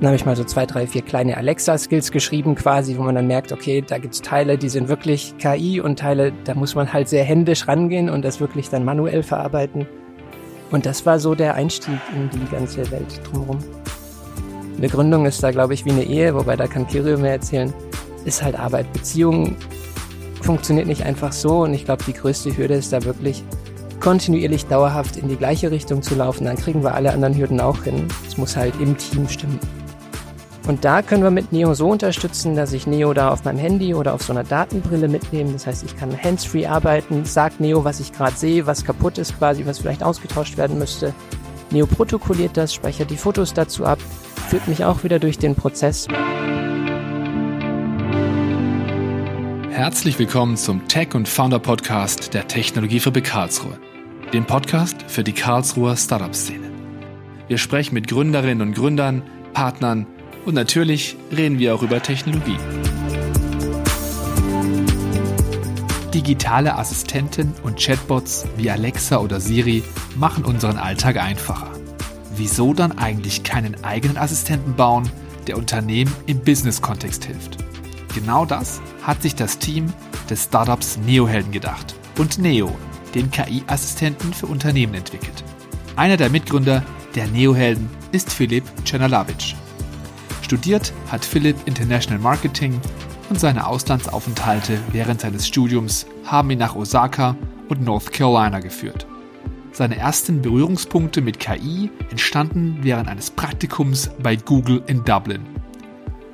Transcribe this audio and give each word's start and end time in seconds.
Dann 0.00 0.08
habe 0.08 0.16
ich 0.16 0.24
mal 0.24 0.36
so 0.36 0.44
zwei, 0.44 0.64
drei, 0.64 0.86
vier 0.86 1.02
kleine 1.02 1.36
Alexa-Skills 1.36 2.12
geschrieben 2.12 2.54
quasi, 2.54 2.96
wo 2.96 3.02
man 3.02 3.16
dann 3.16 3.26
merkt, 3.26 3.50
okay, 3.50 3.82
da 3.84 3.98
gibt's 3.98 4.22
Teile, 4.22 4.56
die 4.56 4.68
sind 4.68 4.88
wirklich 4.88 5.34
KI 5.38 5.80
und 5.80 5.98
Teile, 5.98 6.32
da 6.44 6.54
muss 6.54 6.76
man 6.76 6.92
halt 6.92 7.08
sehr 7.08 7.24
händisch 7.24 7.66
rangehen 7.66 8.08
und 8.08 8.24
das 8.24 8.40
wirklich 8.40 8.70
dann 8.70 8.84
manuell 8.84 9.24
verarbeiten. 9.24 9.88
Und 10.70 10.86
das 10.86 11.04
war 11.04 11.18
so 11.18 11.34
der 11.34 11.54
Einstieg 11.54 11.98
in 12.14 12.30
die 12.30 12.50
ganze 12.50 12.88
Welt 12.92 13.20
drumherum. 13.24 13.58
Eine 14.76 14.88
Gründung 14.88 15.26
ist 15.26 15.42
da, 15.42 15.50
glaube 15.50 15.74
ich, 15.74 15.84
wie 15.84 15.90
eine 15.90 16.04
Ehe, 16.04 16.32
wobei 16.32 16.54
da 16.54 16.68
kann 16.68 16.86
Kirio 16.86 17.18
mehr 17.18 17.32
erzählen, 17.32 17.74
ist 18.24 18.44
halt 18.44 18.56
Arbeit. 18.56 18.92
Beziehung 18.92 19.56
funktioniert 20.42 20.86
nicht 20.86 21.02
einfach 21.02 21.32
so 21.32 21.62
und 21.64 21.74
ich 21.74 21.84
glaube, 21.84 22.04
die 22.06 22.12
größte 22.12 22.56
Hürde 22.56 22.74
ist 22.74 22.92
da 22.92 23.02
wirklich 23.02 23.42
kontinuierlich 23.98 24.66
dauerhaft 24.66 25.16
in 25.16 25.28
die 25.28 25.36
gleiche 25.36 25.72
Richtung 25.72 26.02
zu 26.02 26.14
laufen. 26.14 26.44
Dann 26.44 26.56
kriegen 26.56 26.84
wir 26.84 26.94
alle 26.94 27.12
anderen 27.12 27.36
Hürden 27.36 27.60
auch 27.60 27.82
hin. 27.82 28.06
Es 28.28 28.36
muss 28.36 28.56
halt 28.56 28.74
im 28.80 28.96
Team 28.96 29.28
stimmen. 29.28 29.58
Und 30.68 30.84
da 30.84 31.00
können 31.00 31.22
wir 31.22 31.30
mit 31.30 31.50
Neo 31.50 31.72
so 31.72 31.88
unterstützen, 31.88 32.54
dass 32.54 32.74
ich 32.74 32.86
Neo 32.86 33.14
da 33.14 33.30
auf 33.30 33.42
meinem 33.42 33.56
Handy 33.56 33.94
oder 33.94 34.12
auf 34.12 34.22
so 34.22 34.34
einer 34.34 34.44
Datenbrille 34.44 35.08
mitnehme. 35.08 35.50
Das 35.52 35.66
heißt, 35.66 35.82
ich 35.82 35.96
kann 35.96 36.14
hands-free 36.22 36.66
arbeiten, 36.66 37.24
sagt 37.24 37.58
Neo, 37.58 37.84
was 37.84 38.00
ich 38.00 38.12
gerade 38.12 38.36
sehe, 38.36 38.66
was 38.66 38.84
kaputt 38.84 39.16
ist 39.16 39.38
quasi, 39.38 39.64
was 39.64 39.78
vielleicht 39.78 40.02
ausgetauscht 40.02 40.58
werden 40.58 40.78
müsste. 40.78 41.14
Neo 41.70 41.86
protokolliert 41.86 42.58
das, 42.58 42.74
speichert 42.74 43.10
die 43.10 43.16
Fotos 43.16 43.54
dazu 43.54 43.86
ab, 43.86 43.98
führt 44.50 44.68
mich 44.68 44.84
auch 44.84 45.04
wieder 45.04 45.18
durch 45.18 45.38
den 45.38 45.54
Prozess. 45.54 46.06
Herzlich 49.70 50.18
willkommen 50.18 50.58
zum 50.58 50.86
Tech 50.86 51.14
und 51.14 51.30
Founder 51.30 51.60
Podcast 51.60 52.34
der 52.34 52.46
Technologiefabrik 52.46 53.24
Karlsruhe, 53.24 53.78
dem 54.34 54.44
Podcast 54.44 55.02
für 55.06 55.24
die 55.24 55.32
Karlsruher 55.32 55.96
Startup-Szene. 55.96 56.70
Wir 57.46 57.56
sprechen 57.56 57.94
mit 57.94 58.06
Gründerinnen 58.06 58.68
und 58.68 58.74
Gründern, 58.74 59.22
Partnern, 59.54 60.06
und 60.48 60.54
natürlich 60.54 61.14
reden 61.30 61.58
wir 61.58 61.74
auch 61.74 61.82
über 61.82 62.02
Technologie. 62.02 62.56
Digitale 66.14 66.74
Assistenten 66.74 67.52
und 67.62 67.78
Chatbots 67.78 68.46
wie 68.56 68.70
Alexa 68.70 69.18
oder 69.18 69.40
Siri 69.40 69.84
machen 70.16 70.46
unseren 70.46 70.78
Alltag 70.78 71.18
einfacher. 71.18 71.70
Wieso 72.34 72.72
dann 72.72 72.96
eigentlich 72.96 73.42
keinen 73.42 73.84
eigenen 73.84 74.16
Assistenten 74.16 74.74
bauen, 74.74 75.10
der 75.46 75.58
Unternehmen 75.58 76.10
im 76.24 76.40
Business-Kontext 76.40 77.26
hilft? 77.26 77.58
Genau 78.14 78.46
das 78.46 78.80
hat 79.02 79.20
sich 79.20 79.34
das 79.34 79.58
Team 79.58 79.92
des 80.30 80.44
Startups 80.44 80.96
Neohelden 80.96 81.52
gedacht 81.52 81.94
und 82.16 82.38
Neo, 82.38 82.74
den 83.14 83.30
KI-Assistenten 83.30 84.32
für 84.32 84.46
Unternehmen 84.46 84.94
entwickelt. 84.94 85.44
Einer 85.96 86.16
der 86.16 86.30
Mitgründer 86.30 86.82
der 87.14 87.26
Neohelden 87.26 87.90
ist 88.12 88.32
Philipp 88.32 88.64
Czernalawitsch. 88.86 89.54
Studiert 90.48 90.94
hat 91.08 91.26
Philipp 91.26 91.56
International 91.66 92.18
Marketing 92.18 92.80
und 93.28 93.38
seine 93.38 93.66
Auslandsaufenthalte 93.66 94.78
während 94.92 95.20
seines 95.20 95.46
Studiums 95.46 96.06
haben 96.24 96.48
ihn 96.48 96.58
nach 96.58 96.74
Osaka 96.74 97.36
und 97.68 97.82
North 97.82 98.14
Carolina 98.14 98.60
geführt. 98.60 99.06
Seine 99.72 99.98
ersten 99.98 100.40
Berührungspunkte 100.40 101.20
mit 101.20 101.38
KI 101.38 101.90
entstanden 102.08 102.78
während 102.80 103.10
eines 103.10 103.30
Praktikums 103.30 104.08
bei 104.22 104.36
Google 104.36 104.82
in 104.86 105.04
Dublin. 105.04 105.42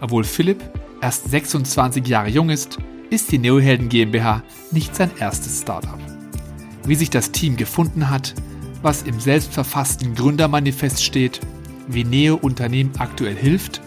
Obwohl 0.01 0.23
Philipp 0.23 0.63
erst 1.03 1.29
26 1.33 2.07
Jahre 2.07 2.29
jung 2.29 2.51
ist, 2.51 2.79
ist 3.11 3.33
die 3.33 3.39
Neohelden 3.39 3.89
GmbH 3.89 4.45
nicht 4.71 4.95
sein 4.95 5.11
erstes 5.19 5.63
Startup. 5.63 5.99
Wie 6.85 6.95
sich 6.95 7.11
das 7.11 7.33
Team 7.33 7.57
gefunden 7.57 8.11
hat, 8.11 8.33
was 8.81 9.03
im 9.03 9.19
selbstverfassten 9.19 10.15
Gründermanifest 10.15 11.03
steht, 11.03 11.41
wie 11.89 12.05
Neo 12.05 12.37
Unternehmen 12.37 12.93
aktuell 12.99 13.35
hilft 13.35 13.83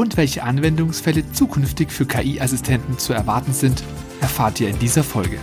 und 0.00 0.16
welche 0.16 0.44
Anwendungsfälle 0.44 1.30
zukünftig 1.30 1.90
für 1.90 2.06
KI-Assistenten 2.06 2.98
zu 2.98 3.12
erwarten 3.12 3.52
sind, 3.52 3.82
erfahrt 4.22 4.58
ihr 4.58 4.70
in 4.70 4.78
dieser 4.78 5.04
Folge. 5.04 5.38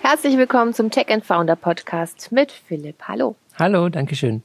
Herzlich 0.00 0.36
willkommen 0.36 0.74
zum 0.74 0.92
Tech 0.92 1.08
and 1.08 1.24
Founder 1.24 1.56
Podcast 1.56 2.30
mit 2.30 2.52
Philipp. 2.52 3.02
Hallo. 3.08 3.34
Hallo, 3.58 3.88
danke 3.88 4.14
schön. 4.14 4.44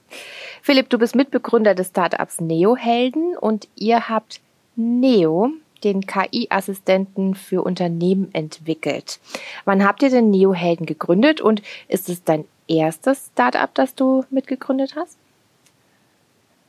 Philipp, 0.64 0.90
du 0.90 0.98
bist 0.98 1.16
Mitbegründer 1.16 1.76
des 1.76 1.90
Startups 1.90 2.42
Neohelden 2.42 3.38
und 3.38 3.68
ihr 3.76 4.10
habt 4.10 4.42
Neo, 4.76 5.52
den 5.84 6.02
KI-Assistenten 6.08 7.36
für 7.36 7.62
Unternehmen 7.62 8.34
entwickelt. 8.34 9.20
Wann 9.66 9.86
habt 9.86 10.02
ihr 10.02 10.10
den 10.10 10.32
Neohelden 10.32 10.88
gegründet 10.88 11.40
und 11.40 11.62
ist 11.88 12.10
es 12.10 12.24
dein 12.24 12.46
erstes 12.68 13.30
Startup, 13.34 13.72
das 13.76 13.94
du 13.94 14.26
mitgegründet 14.32 14.96
hast? 14.96 15.20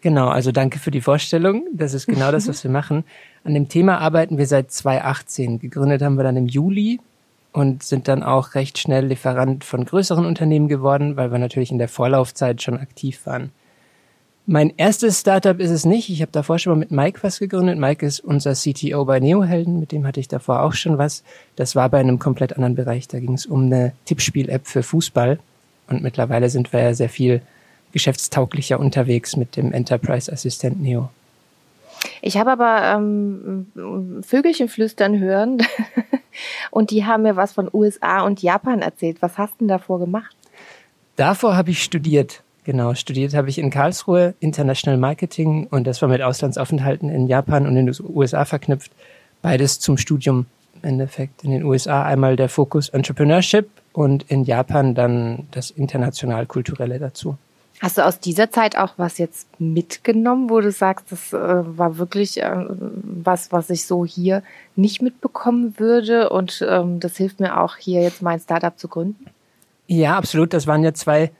Genau, 0.02 0.28
also 0.28 0.50
danke 0.50 0.80
für 0.80 0.90
die 0.90 1.00
Vorstellung. 1.00 1.64
Das 1.72 1.94
ist 1.94 2.06
genau 2.08 2.32
das, 2.32 2.48
was 2.48 2.64
wir 2.64 2.70
machen. 2.72 3.04
An 3.44 3.54
dem 3.54 3.68
Thema 3.68 3.98
arbeiten 3.98 4.36
wir 4.36 4.46
seit 4.46 4.72
2018. 4.72 5.60
Gegründet 5.60 6.02
haben 6.02 6.16
wir 6.16 6.24
dann 6.24 6.36
im 6.36 6.48
Juli 6.48 6.98
und 7.52 7.84
sind 7.84 8.08
dann 8.08 8.24
auch 8.24 8.56
recht 8.56 8.78
schnell 8.78 9.06
Lieferant 9.06 9.62
von 9.62 9.84
größeren 9.84 10.26
Unternehmen 10.26 10.66
geworden, 10.66 11.16
weil 11.16 11.30
wir 11.30 11.38
natürlich 11.38 11.70
in 11.70 11.78
der 11.78 11.88
Vorlaufzeit 11.88 12.60
schon 12.62 12.78
aktiv 12.78 13.24
waren. 13.26 13.52
Mein 14.44 14.72
erstes 14.76 15.20
Startup 15.20 15.60
ist 15.60 15.70
es 15.70 15.84
nicht. 15.84 16.08
Ich 16.08 16.20
habe 16.20 16.32
davor 16.32 16.58
schon 16.58 16.72
mal 16.72 16.78
mit 16.80 16.91
Mike 16.91 17.20
was 17.22 17.38
gegründet. 17.38 17.78
Mike 17.78 18.04
ist 18.04 18.18
unser 18.18 18.54
CTO 18.54 19.04
bei 19.04 19.20
Neohelden, 19.20 19.78
mit 19.78 19.92
dem 19.92 20.04
hatte 20.04 20.18
ich 20.18 20.26
davor 20.26 20.62
auch 20.62 20.72
schon 20.72 20.98
was. 20.98 21.22
Das 21.54 21.76
war 21.76 21.88
bei 21.88 22.00
einem 22.00 22.18
komplett 22.18 22.54
anderen 22.54 22.74
Bereich. 22.74 23.06
Da 23.06 23.20
ging 23.20 23.34
es 23.34 23.46
um 23.46 23.66
eine 23.66 23.92
Tippspiel-App 24.06 24.66
für 24.66 24.82
Fußball. 24.82 25.38
Und 25.86 26.02
mittlerweile 26.02 26.50
sind 26.50 26.72
wir 26.72 26.82
ja 26.82 26.94
sehr 26.94 27.08
viel 27.08 27.41
geschäftstauglicher 27.92 28.80
unterwegs 28.80 29.36
mit 29.36 29.56
dem 29.56 29.72
Enterprise 29.72 30.32
Assistent 30.32 30.80
Neo. 30.80 31.10
Ich 32.20 32.36
habe 32.36 32.50
aber 32.50 32.97
ähm, 32.97 34.22
Vögelchen 34.22 34.69
flüstern 34.69 35.19
hören 35.19 35.58
und 36.70 36.91
die 36.91 37.04
haben 37.04 37.22
mir 37.22 37.36
was 37.36 37.53
von 37.53 37.69
USA 37.72 38.22
und 38.22 38.42
Japan 38.42 38.80
erzählt. 38.82 39.19
Was 39.20 39.38
hast 39.38 39.54
du 39.54 39.58
denn 39.60 39.69
davor 39.69 39.98
gemacht? 39.98 40.34
Davor 41.16 41.56
habe 41.56 41.70
ich 41.70 41.82
studiert. 41.82 42.42
Genau, 42.64 42.94
studiert 42.94 43.34
habe 43.34 43.48
ich 43.48 43.58
in 43.58 43.70
Karlsruhe 43.70 44.34
International 44.38 44.98
Marketing 44.98 45.66
und 45.69 45.84
das 45.84 46.00
war 46.00 46.09
mit 46.09 46.22
Auslandsaufenthalten 46.22 47.09
in 47.10 47.26
Japan 47.26 47.66
und 47.66 47.76
in 47.76 47.86
den 47.86 47.97
USA 48.09 48.44
verknüpft. 48.44 48.92
Beides 49.42 49.80
zum 49.80 49.97
Studium 49.97 50.47
im 50.80 50.88
Endeffekt. 50.91 51.42
In 51.42 51.50
den 51.50 51.64
USA 51.64 52.04
einmal 52.04 52.36
der 52.36 52.48
Fokus 52.48 52.88
Entrepreneurship 52.88 53.69
und 53.92 54.22
in 54.30 54.44
Japan 54.44 54.94
dann 54.94 55.48
das 55.50 55.70
international-kulturelle 55.72 57.00
dazu. 57.00 57.36
Hast 57.82 57.98
du 57.98 58.06
aus 58.06 58.20
dieser 58.20 58.48
Zeit 58.48 58.78
auch 58.78 58.93
was 58.97 59.19
jetzt 59.19 59.48
mitgenommen, 59.59 60.50
wo 60.50 60.60
du 60.60 60.70
sagst, 60.70 61.10
das 61.10 61.32
äh, 61.32 61.37
war 61.37 61.98
wirklich 61.98 62.41
äh, 62.41 62.65
was, 62.69 63.50
was 63.50 63.70
ich 63.70 63.87
so 63.87 64.06
hier 64.06 64.44
nicht 64.76 65.03
mitbekommen 65.03 65.75
würde 65.78 66.31
und 66.31 66.65
ähm, 66.66 67.00
das 67.00 67.16
hilft 67.16 67.41
mir 67.41 67.60
auch 67.60 67.75
hier 67.75 68.00
jetzt 68.00 68.22
mein 68.22 68.38
Startup 68.38 68.78
zu 68.78 68.87
gründen? 68.87 69.26
Ja, 69.88 70.16
absolut. 70.16 70.53
Das 70.53 70.69
waren 70.69 70.84
ja 70.84 70.94
zwei, 70.94 71.32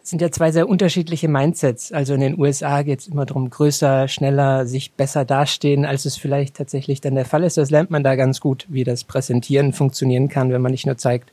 das 0.00 0.08
sind 0.08 0.22
ja 0.22 0.30
zwei 0.30 0.50
sehr 0.50 0.66
unterschiedliche 0.66 1.28
Mindsets. 1.28 1.92
Also 1.92 2.14
in 2.14 2.20
den 2.20 2.40
USA 2.40 2.80
geht 2.80 3.00
es 3.00 3.08
immer 3.08 3.26
darum, 3.26 3.50
größer, 3.50 4.08
schneller, 4.08 4.64
sich 4.64 4.92
besser 4.92 5.26
dastehen, 5.26 5.84
als 5.84 6.06
es 6.06 6.16
vielleicht 6.16 6.56
tatsächlich 6.56 7.02
dann 7.02 7.16
der 7.16 7.26
Fall 7.26 7.44
ist. 7.44 7.58
Das 7.58 7.68
lernt 7.68 7.90
man 7.90 8.02
da 8.02 8.16
ganz 8.16 8.40
gut, 8.40 8.64
wie 8.70 8.84
das 8.84 9.04
Präsentieren 9.04 9.74
funktionieren 9.74 10.30
kann, 10.30 10.52
wenn 10.54 10.62
man 10.62 10.72
nicht 10.72 10.86
nur 10.86 10.96
zeigt, 10.96 11.32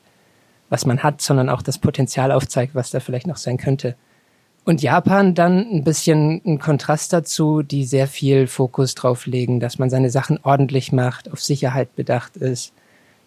was 0.67 0.85
man 0.85 1.01
hat, 1.01 1.21
sondern 1.21 1.47
auch 1.47 1.61
das 1.61 1.77
Potenzial 1.77 2.33
aufzeigt, 2.33 2.75
was 2.75 2.91
da 2.91 2.99
vielleicht 2.99 3.25
noch 3.25 3.37
sein 3.37 3.55
könnte. 3.55 3.95
Und 4.69 4.83
Japan 4.83 5.33
dann 5.33 5.65
ein 5.67 5.83
bisschen 5.83 6.43
ein 6.45 6.59
Kontrast 6.59 7.11
dazu, 7.11 7.63
die 7.63 7.85
sehr 7.85 8.05
viel 8.05 8.45
Fokus 8.45 8.93
drauf 8.93 9.25
legen, 9.25 9.59
dass 9.59 9.79
man 9.79 9.89
seine 9.89 10.11
Sachen 10.11 10.37
ordentlich 10.43 10.91
macht, 10.91 11.31
auf 11.33 11.41
Sicherheit 11.41 11.95
bedacht 11.95 12.37
ist. 12.37 12.71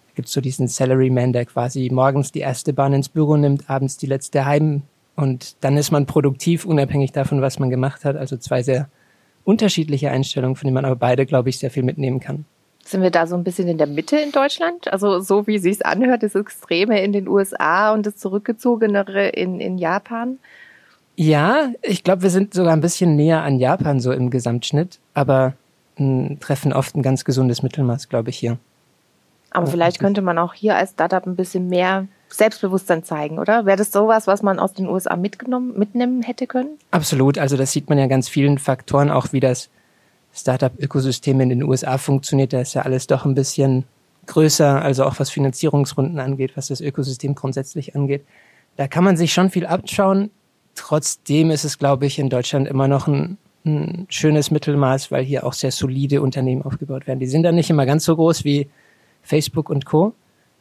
Da 0.06 0.12
gibt's 0.14 0.30
so 0.30 0.41
diesen 0.41 0.69
Salaryman, 0.69 1.32
der 1.32 1.44
quasi 1.44 1.91
morgens 1.92 2.30
die 2.30 2.38
erste 2.38 2.72
Bahn 2.72 2.92
ins 2.92 3.08
Büro 3.08 3.36
nimmt, 3.36 3.69
abends 3.69 3.97
die 3.97 4.06
letzte 4.06 4.47
heim 4.47 4.82
und 5.16 5.56
dann 5.62 5.77
ist 5.77 5.91
man 5.91 6.06
produktiv, 6.06 6.65
unabhängig 6.65 7.10
davon, 7.10 7.42
was 7.42 7.59
man 7.59 7.71
gemacht 7.71 8.04
hat. 8.04 8.15
Also 8.15 8.36
zwei 8.36 8.62
sehr 8.62 8.89
unterschiedliche 9.42 10.12
Einstellungen, 10.12 10.54
von 10.54 10.68
denen 10.68 10.74
man 10.74 10.84
aber 10.84 10.94
beide, 10.94 11.27
glaube 11.27 11.48
ich, 11.48 11.59
sehr 11.59 11.72
viel 11.72 11.83
mitnehmen 11.83 12.21
kann. 12.21 12.44
Sind 12.84 13.03
wir 13.03 13.10
da 13.10 13.27
so 13.27 13.34
ein 13.34 13.42
bisschen 13.42 13.66
in 13.66 13.78
der 13.78 13.89
Mitte 13.89 14.16
in 14.16 14.30
Deutschland? 14.30 14.92
Also 14.92 15.18
so 15.18 15.48
wie 15.48 15.59
sich's 15.59 15.83
anhört, 15.83 16.22
das 16.22 16.36
Extreme 16.36 17.03
in 17.03 17.12
den 17.12 17.27
USA 17.27 17.92
und 17.92 18.06
das 18.06 18.16
Zurückgezogenere 18.16 19.30
in, 19.30 19.59
in 19.59 19.77
Japan? 19.77 20.39
Ja, 21.16 21.70
ich 21.82 22.04
glaube, 22.04 22.22
wir 22.22 22.30
sind 22.30 22.54
sogar 22.54 22.72
ein 22.72 22.80
bisschen 22.80 23.16
näher 23.16 23.42
an 23.42 23.59
Japan 23.59 24.00
so 24.00 24.12
im 24.12 24.30
Gesamtschnitt, 24.30 24.98
aber 25.14 25.54
m, 25.97 26.28
hm, 26.28 26.41
treffen 26.41 26.72
oft 26.72 26.97
ein 26.97 27.03
ganz 27.03 27.24
gesundes 27.24 27.62
Mittelmaß, 27.62 28.09
glaube 28.09 28.30
ich, 28.30 28.38
hier. 28.38 28.59
Aber 29.50 29.66
vielleicht 29.66 29.98
könnte 29.98 30.22
man 30.22 30.38
auch 30.38 30.54
hier 30.54 30.76
als 30.76 30.92
Startup 30.92 31.26
ein 31.26 31.36
bisschen 31.36 31.68
mehr 31.68 32.06
Selbstbewusstsein 32.30 33.04
zeigen, 33.04 33.38
oder? 33.38 33.66
Wäre 33.66 33.76
das 33.76 33.92
sowas, 33.92 34.26
was 34.26 34.42
man 34.42 34.59
aus 34.59 34.72
den 34.72 34.88
USA 34.88 35.16
mitgenommen, 35.16 35.78
mitnehmen 35.78 36.22
hätte 36.22 36.47
können? 36.47 36.78
Absolut. 36.91 37.36
Also 37.36 37.58
das 37.58 37.72
sieht 37.72 37.91
man 37.91 37.98
ja 37.98 38.06
ganz 38.06 38.30
vielen 38.30 38.56
Faktoren, 38.58 39.10
auch 39.10 39.32
wie 39.32 39.41
das 39.41 39.68
Startup-Ökosystem 40.32 41.38
in 41.41 41.50
den 41.50 41.62
USA 41.62 41.98
funktioniert. 41.98 42.54
Da 42.54 42.60
ist 42.62 42.72
ja 42.72 42.82
alles 42.82 43.06
doch 43.06 43.26
ein 43.26 43.34
bisschen 43.34 43.84
größer, 44.26 44.80
also 44.80 45.04
auch 45.04 45.18
was 45.18 45.28
Finanzierungsrunden 45.28 46.18
angeht, 46.18 46.56
was 46.56 46.68
das 46.68 46.80
Ökosystem 46.80 47.34
grundsätzlich 47.34 47.94
angeht. 47.94 48.24
Da 48.76 48.88
kann 48.88 49.04
man 49.04 49.18
sich 49.18 49.34
schon 49.34 49.50
viel 49.50 49.66
abschauen 49.66 50.30
trotzdem 50.74 51.51
ist 51.51 51.65
es, 51.65 51.78
glaube 51.78 52.07
ich, 52.07 52.19
in 52.19 52.28
Deutschland 52.28 52.69
immer 52.69 52.89
noch 52.89 53.07
ein, 53.07 53.39
ein 53.65 54.07
schönes 54.09 54.51
Mittelmaß, 54.51 55.10
weil 55.10 55.24
hier 55.24 55.45
auch 55.45 55.53
sehr 55.53 55.71
solide 55.71 56.22
Unternehmen 56.22 56.63
aufgebaut 56.63 57.07
werden. 57.07 57.21
Die 57.21 57.27
sind 57.27 57.42
dann 57.42 57.54
nicht 57.54 57.71
immer 57.71 57.86
ganz 57.86 58.04
so 58.04 58.16
groß 58.16 58.45
wie 58.45 58.69
Facebook 59.22 59.71
und 59.71 59.84
Co., 59.84 60.15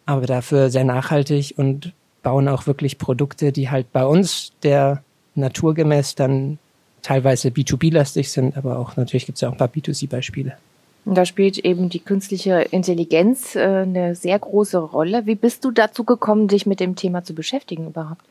aber 0.05 0.25
dafür 0.25 0.69
sehr 0.69 0.83
nachhaltig 0.83 1.53
und 1.57 1.93
bauen 2.23 2.47
auch 2.47 2.67
wirklich 2.67 2.97
Produkte, 2.97 3.51
die 3.51 3.69
halt 3.69 3.91
bei 3.91 4.05
uns 4.05 4.51
der 4.63 5.03
naturgemäß 5.35 6.15
dann 6.15 6.59
teilweise 7.01 7.49
B2B-lastig 7.49 8.31
sind, 8.31 8.57
aber 8.57 8.77
auch 8.77 8.95
natürlich 8.95 9.25
gibt 9.25 9.37
es 9.37 9.41
ja 9.41 9.49
auch 9.49 9.53
ein 9.53 9.57
paar 9.57 9.69
B2C-Beispiele. 9.69 10.57
Und 11.05 11.15
da 11.15 11.25
spielt 11.25 11.57
eben 11.57 11.89
die 11.89 11.99
künstliche 11.99 12.61
Intelligenz 12.61 13.55
äh, 13.55 13.59
eine 13.59 14.13
sehr 14.13 14.37
große 14.37 14.77
Rolle. 14.77 15.25
Wie 15.25 15.35
bist 15.35 15.65
du 15.65 15.71
dazu 15.71 16.03
gekommen, 16.03 16.47
dich 16.47 16.67
mit 16.67 16.79
dem 16.79 16.95
Thema 16.95 17.23
zu 17.23 17.33
beschäftigen 17.33 17.87
überhaupt? 17.87 18.21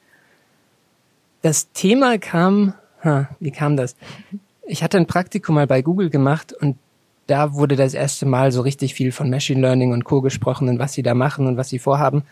Das 1.42 1.72
Thema 1.72 2.18
kam, 2.18 2.74
ha, 3.02 3.28
wie 3.40 3.50
kam 3.50 3.76
das? 3.76 3.96
Ich 4.66 4.82
hatte 4.82 4.98
ein 4.98 5.06
Praktikum 5.06 5.54
mal 5.54 5.66
bei 5.66 5.82
Google 5.82 6.10
gemacht 6.10 6.52
und 6.52 6.76
da 7.26 7.54
wurde 7.54 7.76
das 7.76 7.94
erste 7.94 8.26
Mal 8.26 8.52
so 8.52 8.60
richtig 8.60 8.94
viel 8.94 9.12
von 9.12 9.30
Machine 9.30 9.60
Learning 9.60 9.92
und 9.92 10.04
Co. 10.04 10.20
gesprochen 10.20 10.68
und 10.68 10.78
was 10.78 10.92
sie 10.92 11.02
da 11.02 11.14
machen 11.14 11.46
und 11.46 11.56
was 11.56 11.68
sie 11.68 11.78
vorhaben. 11.78 12.24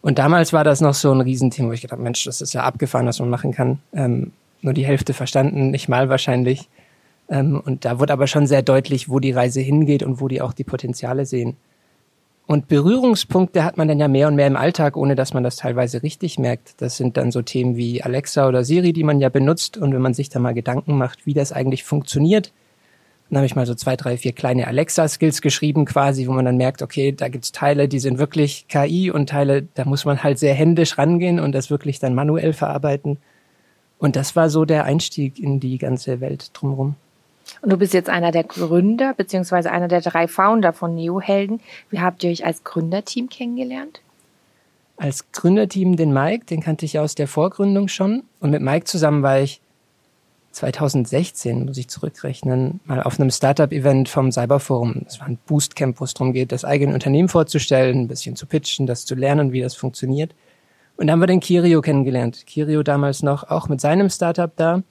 Und 0.00 0.18
damals 0.18 0.52
war 0.52 0.64
das 0.64 0.80
noch 0.80 0.94
so 0.94 1.12
ein 1.12 1.20
Riesenthema, 1.20 1.68
wo 1.68 1.72
ich 1.72 1.82
gedacht, 1.82 2.00
Mensch, 2.00 2.24
das 2.24 2.40
ist 2.40 2.52
ja 2.52 2.62
abgefahren, 2.62 3.06
was 3.06 3.20
man 3.20 3.30
machen 3.30 3.52
kann. 3.52 3.80
Ähm, 3.92 4.32
nur 4.62 4.72
die 4.72 4.86
Hälfte 4.86 5.12
verstanden, 5.12 5.70
nicht 5.70 5.88
mal 5.88 6.08
wahrscheinlich. 6.08 6.68
Ähm, 7.28 7.60
und 7.64 7.84
da 7.84 7.98
wurde 7.98 8.12
aber 8.12 8.26
schon 8.26 8.46
sehr 8.46 8.62
deutlich, 8.62 9.08
wo 9.08 9.18
die 9.18 9.32
Reise 9.32 9.60
hingeht 9.60 10.02
und 10.02 10.20
wo 10.20 10.28
die 10.28 10.40
auch 10.40 10.52
die 10.52 10.64
Potenziale 10.64 11.26
sehen. 11.26 11.56
Und 12.46 12.68
Berührungspunkte 12.68 13.64
hat 13.64 13.78
man 13.78 13.88
dann 13.88 13.98
ja 13.98 14.06
mehr 14.06 14.28
und 14.28 14.34
mehr 14.34 14.46
im 14.46 14.56
Alltag, 14.56 14.96
ohne 14.96 15.14
dass 15.14 15.32
man 15.32 15.42
das 15.42 15.56
teilweise 15.56 16.02
richtig 16.02 16.38
merkt. 16.38 16.82
Das 16.82 16.98
sind 16.98 17.16
dann 17.16 17.32
so 17.32 17.40
Themen 17.40 17.76
wie 17.76 18.02
Alexa 18.02 18.46
oder 18.46 18.64
Siri, 18.64 18.92
die 18.92 19.02
man 19.02 19.18
ja 19.18 19.30
benutzt. 19.30 19.78
Und 19.78 19.94
wenn 19.94 20.02
man 20.02 20.12
sich 20.12 20.28
da 20.28 20.38
mal 20.40 20.52
Gedanken 20.52 20.98
macht, 20.98 21.26
wie 21.26 21.32
das 21.32 21.52
eigentlich 21.52 21.84
funktioniert, 21.84 22.52
dann 23.30 23.38
habe 23.38 23.46
ich 23.46 23.56
mal 23.56 23.64
so 23.64 23.74
zwei, 23.74 23.96
drei, 23.96 24.18
vier 24.18 24.32
kleine 24.32 24.66
Alexa-Skills 24.66 25.40
geschrieben 25.40 25.86
quasi, 25.86 26.26
wo 26.26 26.32
man 26.32 26.44
dann 26.44 26.58
merkt, 26.58 26.82
okay, 26.82 27.12
da 27.12 27.28
gibt's 27.28 27.52
Teile, 27.52 27.88
die 27.88 27.98
sind 27.98 28.18
wirklich 28.18 28.68
KI 28.68 29.10
und 29.10 29.30
Teile, 29.30 29.66
da 29.74 29.86
muss 29.86 30.04
man 30.04 30.22
halt 30.22 30.38
sehr 30.38 30.54
händisch 30.54 30.98
rangehen 30.98 31.40
und 31.40 31.52
das 31.52 31.70
wirklich 31.70 31.98
dann 31.98 32.14
manuell 32.14 32.52
verarbeiten. 32.52 33.16
Und 33.98 34.16
das 34.16 34.36
war 34.36 34.50
so 34.50 34.66
der 34.66 34.84
Einstieg 34.84 35.38
in 35.38 35.60
die 35.60 35.78
ganze 35.78 36.20
Welt 36.20 36.50
drumherum. 36.52 36.96
Und 37.62 37.72
du 37.72 37.76
bist 37.76 37.94
jetzt 37.94 38.08
einer 38.08 38.30
der 38.30 38.44
Gründer, 38.44 39.14
beziehungsweise 39.14 39.70
einer 39.70 39.88
der 39.88 40.00
drei 40.00 40.28
Founder 40.28 40.72
von 40.72 40.94
Neohelden. 40.94 41.60
Wie 41.90 42.00
habt 42.00 42.24
ihr 42.24 42.30
euch 42.30 42.44
als 42.44 42.64
Gründerteam 42.64 43.28
kennengelernt? 43.28 44.00
Als 44.96 45.30
Gründerteam 45.32 45.96
den 45.96 46.12
Mike, 46.12 46.46
den 46.46 46.60
kannte 46.60 46.84
ich 46.84 46.98
aus 46.98 47.14
der 47.14 47.28
Vorgründung 47.28 47.88
schon. 47.88 48.22
Und 48.40 48.50
mit 48.50 48.62
Mike 48.62 48.84
zusammen 48.84 49.22
war 49.22 49.40
ich 49.40 49.60
2016, 50.52 51.64
muss 51.64 51.76
ich 51.78 51.88
zurückrechnen, 51.88 52.80
mal 52.84 53.02
auf 53.02 53.18
einem 53.18 53.30
Startup-Event 53.30 54.08
vom 54.08 54.30
Cyberforum. 54.30 55.02
Das 55.04 55.18
war 55.18 55.26
ein 55.26 55.38
Boostcamp, 55.46 56.00
wo 56.00 56.04
es 56.04 56.14
darum 56.14 56.32
geht, 56.32 56.52
das 56.52 56.64
eigene 56.64 56.94
Unternehmen 56.94 57.28
vorzustellen, 57.28 58.02
ein 58.02 58.08
bisschen 58.08 58.36
zu 58.36 58.46
pitchen, 58.46 58.86
das 58.86 59.04
zu 59.04 59.14
lernen, 59.14 59.52
wie 59.52 59.60
das 59.60 59.74
funktioniert. 59.74 60.32
Und 60.96 61.08
dann 61.08 61.14
haben 61.14 61.20
wir 61.20 61.26
den 61.26 61.40
Kirio 61.40 61.80
kennengelernt. 61.80 62.46
Kirio 62.46 62.84
damals 62.84 63.24
noch 63.24 63.50
auch 63.50 63.68
mit 63.68 63.80
seinem 63.80 64.08
Startup 64.10 64.52
da. 64.54 64.82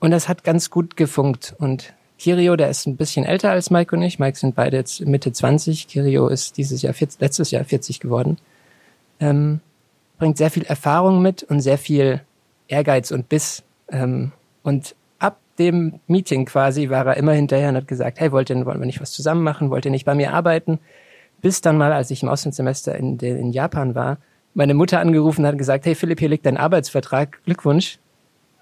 Und 0.00 0.10
das 0.10 0.28
hat 0.28 0.44
ganz 0.44 0.70
gut 0.70 0.96
gefunkt. 0.96 1.54
Und 1.58 1.94
Kirio, 2.18 2.56
der 2.56 2.68
ist 2.68 2.86
ein 2.86 2.96
bisschen 2.96 3.24
älter 3.24 3.50
als 3.50 3.70
Mike 3.70 3.94
und 3.94 4.02
ich. 4.02 4.18
Mike 4.18 4.36
sind 4.36 4.54
beide 4.54 4.76
jetzt 4.76 5.00
Mitte 5.06 5.32
20. 5.32 5.88
Kirio 5.88 6.28
ist 6.28 6.56
dieses 6.56 6.82
Jahr, 6.82 6.94
40, 6.94 7.20
letztes 7.20 7.50
Jahr 7.50 7.64
40 7.64 8.00
geworden. 8.00 8.38
Ähm, 9.20 9.60
bringt 10.18 10.36
sehr 10.36 10.50
viel 10.50 10.64
Erfahrung 10.64 11.22
mit 11.22 11.42
und 11.44 11.60
sehr 11.60 11.78
viel 11.78 12.20
Ehrgeiz 12.66 13.10
und 13.10 13.28
Biss. 13.28 13.62
Ähm, 13.90 14.32
und 14.62 14.94
ab 15.18 15.38
dem 15.58 16.00
Meeting 16.06 16.44
quasi 16.44 16.90
war 16.90 17.06
er 17.06 17.16
immer 17.16 17.32
hinterher 17.32 17.70
und 17.70 17.76
hat 17.76 17.88
gesagt, 17.88 18.20
hey, 18.20 18.32
wollt 18.32 18.50
ihr, 18.50 18.66
wollen 18.66 18.80
wir 18.80 18.86
nicht 18.86 19.00
was 19.00 19.12
zusammen 19.12 19.42
machen? 19.42 19.70
Wollt 19.70 19.84
ihr 19.84 19.90
nicht 19.90 20.04
bei 20.04 20.14
mir 20.14 20.34
arbeiten? 20.34 20.78
Bis 21.40 21.60
dann 21.60 21.78
mal, 21.78 21.92
als 21.92 22.10
ich 22.10 22.22
im 22.22 22.28
Auslandssemester 22.28 22.96
in, 22.96 23.18
in 23.18 23.52
Japan 23.52 23.94
war, 23.94 24.18
meine 24.54 24.74
Mutter 24.74 24.98
angerufen 24.98 25.46
hat 25.46 25.52
und 25.52 25.58
gesagt, 25.58 25.86
hey 25.86 25.94
Philipp, 25.94 26.18
hier 26.18 26.28
liegt 26.28 26.46
dein 26.46 26.56
Arbeitsvertrag, 26.56 27.44
Glückwunsch. 27.44 27.98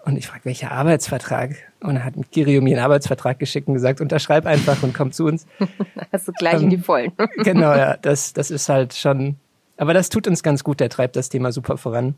Und 0.07 0.17
ich 0.17 0.29
frage, 0.29 0.45
welcher 0.45 0.71
Arbeitsvertrag? 0.71 1.57
Und 1.81 1.97
er 1.97 2.05
hat 2.05 2.15
mit 2.15 2.31
Kirio 2.31 2.63
mir 2.63 2.77
einen 2.77 2.85
Arbeitsvertrag 2.85 3.41
geschickt 3.41 3.67
und 3.67 3.75
gesagt, 3.75 4.01
unterschreib 4.01 4.47
einfach 4.47 4.81
und 4.85 4.95
komm 4.95 5.11
zu 5.11 5.25
uns. 5.27 5.49
Hast 6.13 6.29
du 6.29 6.33
gleich 6.33 6.55
ähm, 6.55 6.63
in 6.63 6.71
die 6.71 6.77
ähm, 6.77 6.83
Vollen. 6.85 7.13
genau, 7.39 7.75
ja, 7.75 7.97
das, 7.97 8.33
das 8.33 8.53
ist 8.53 8.69
halt 8.69 8.95
schon, 8.95 9.35
aber 9.77 9.95
das 9.95 10.09
tut 10.09 10.29
uns 10.29 10.45
ganz 10.45 10.63
gut, 10.63 10.79
der 10.79 10.91
treibt 10.91 11.17
das 11.17 11.29
Thema 11.29 11.51
super 11.51 11.77
voran. 11.77 12.15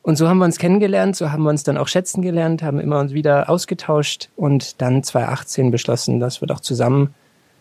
Und 0.00 0.16
so 0.16 0.28
haben 0.28 0.38
wir 0.38 0.46
uns 0.46 0.56
kennengelernt, 0.56 1.14
so 1.14 1.30
haben 1.30 1.42
wir 1.42 1.50
uns 1.50 1.62
dann 1.62 1.76
auch 1.76 1.88
schätzen 1.88 2.22
gelernt, 2.22 2.62
haben 2.62 2.80
immer 2.80 3.00
uns 3.00 3.12
wieder 3.12 3.50
ausgetauscht 3.50 4.30
und 4.34 4.80
dann 4.80 5.02
2018 5.02 5.70
beschlossen, 5.70 6.20
dass 6.20 6.40
wir 6.40 6.48
doch 6.48 6.60
zusammen 6.60 7.12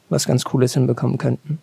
was 0.08 0.26
ganz 0.26 0.46
Cooles 0.46 0.74
hinbekommen 0.74 1.18
könnten. 1.18 1.60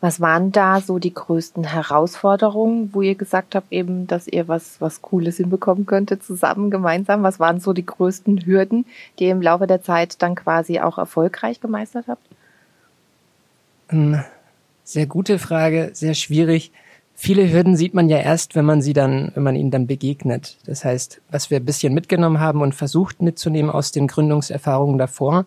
Was 0.00 0.20
waren 0.20 0.52
da 0.52 0.80
so 0.80 1.00
die 1.00 1.12
größten 1.12 1.64
Herausforderungen, 1.64 2.90
wo 2.92 3.02
ihr 3.02 3.16
gesagt 3.16 3.56
habt, 3.56 3.72
eben, 3.72 4.06
dass 4.06 4.28
ihr 4.28 4.46
was, 4.46 4.80
was 4.80 5.02
Cooles 5.02 5.38
hinbekommen 5.38 5.86
könntet, 5.86 6.22
zusammen, 6.22 6.70
gemeinsam? 6.70 7.24
Was 7.24 7.40
waren 7.40 7.58
so 7.58 7.72
die 7.72 7.84
größten 7.84 8.46
Hürden, 8.46 8.86
die 9.18 9.24
ihr 9.24 9.32
im 9.32 9.42
Laufe 9.42 9.66
der 9.66 9.82
Zeit 9.82 10.22
dann 10.22 10.36
quasi 10.36 10.78
auch 10.78 10.98
erfolgreich 10.98 11.60
gemeistert 11.60 12.06
habt? 12.06 12.22
Ähm, 13.90 14.22
sehr 14.84 15.06
gute 15.06 15.40
Frage, 15.40 15.90
sehr 15.94 16.14
schwierig. 16.14 16.70
Viele 17.14 17.50
Hürden 17.50 17.76
sieht 17.76 17.94
man 17.94 18.08
ja 18.08 18.18
erst, 18.18 18.54
wenn 18.54 18.64
man 18.64 18.80
sie 18.80 18.92
dann, 18.92 19.32
wenn 19.34 19.42
man 19.42 19.56
ihnen 19.56 19.72
dann 19.72 19.88
begegnet. 19.88 20.58
Das 20.66 20.84
heißt, 20.84 21.20
was 21.32 21.50
wir 21.50 21.58
ein 21.58 21.64
bisschen 21.64 21.92
mitgenommen 21.92 22.38
haben 22.38 22.62
und 22.62 22.76
versucht 22.76 23.20
mitzunehmen 23.20 23.72
aus 23.72 23.90
den 23.90 24.06
Gründungserfahrungen 24.06 24.98
davor, 24.98 25.46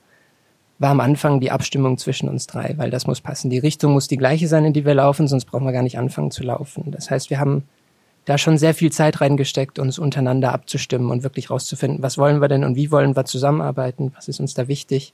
war 0.82 0.90
am 0.90 1.00
Anfang 1.00 1.40
die 1.40 1.52
Abstimmung 1.52 2.00
zwischen 2.00 2.28
uns 2.28 2.48
drei, 2.48 2.74
weil 2.78 2.90
das 2.90 3.06
muss 3.06 3.22
passen. 3.22 3.52
Die 3.52 3.60
Richtung 3.60 3.94
muss 3.94 4.08
die 4.08 4.18
gleiche 4.18 4.48
sein, 4.48 4.66
in 4.66 4.74
die 4.74 4.84
wir 4.84 4.96
laufen, 4.96 5.28
sonst 5.28 5.46
brauchen 5.46 5.64
wir 5.64 5.74
gar 5.74 5.84
nicht 5.84 6.00
anfangen 6.00 6.32
zu 6.32 6.42
laufen. 6.42 6.90
Das 6.90 7.12
heißt, 7.12 7.30
wir 7.30 7.40
haben 7.40 7.66
da 8.26 8.40
schon 8.40 8.58
sehr 8.58 8.74
viel 8.74 8.92
Zeit 8.92 9.22
reingesteckt, 9.22 9.78
uns 9.78 10.00
untereinander 10.00 10.52
abzustimmen 10.52 11.12
und 11.12 11.22
wirklich 11.22 11.52
rauszufinden, 11.52 12.02
was 12.02 12.18
wollen 12.18 12.42
wir 12.42 12.48
denn 12.48 12.64
und 12.64 12.76
wie 12.76 12.90
wollen 12.90 13.16
wir 13.16 13.26
zusammenarbeiten, 13.26 14.12
was 14.16 14.28
ist 14.28 14.40
uns 14.40 14.56
da 14.56 14.68
wichtig 14.68 15.14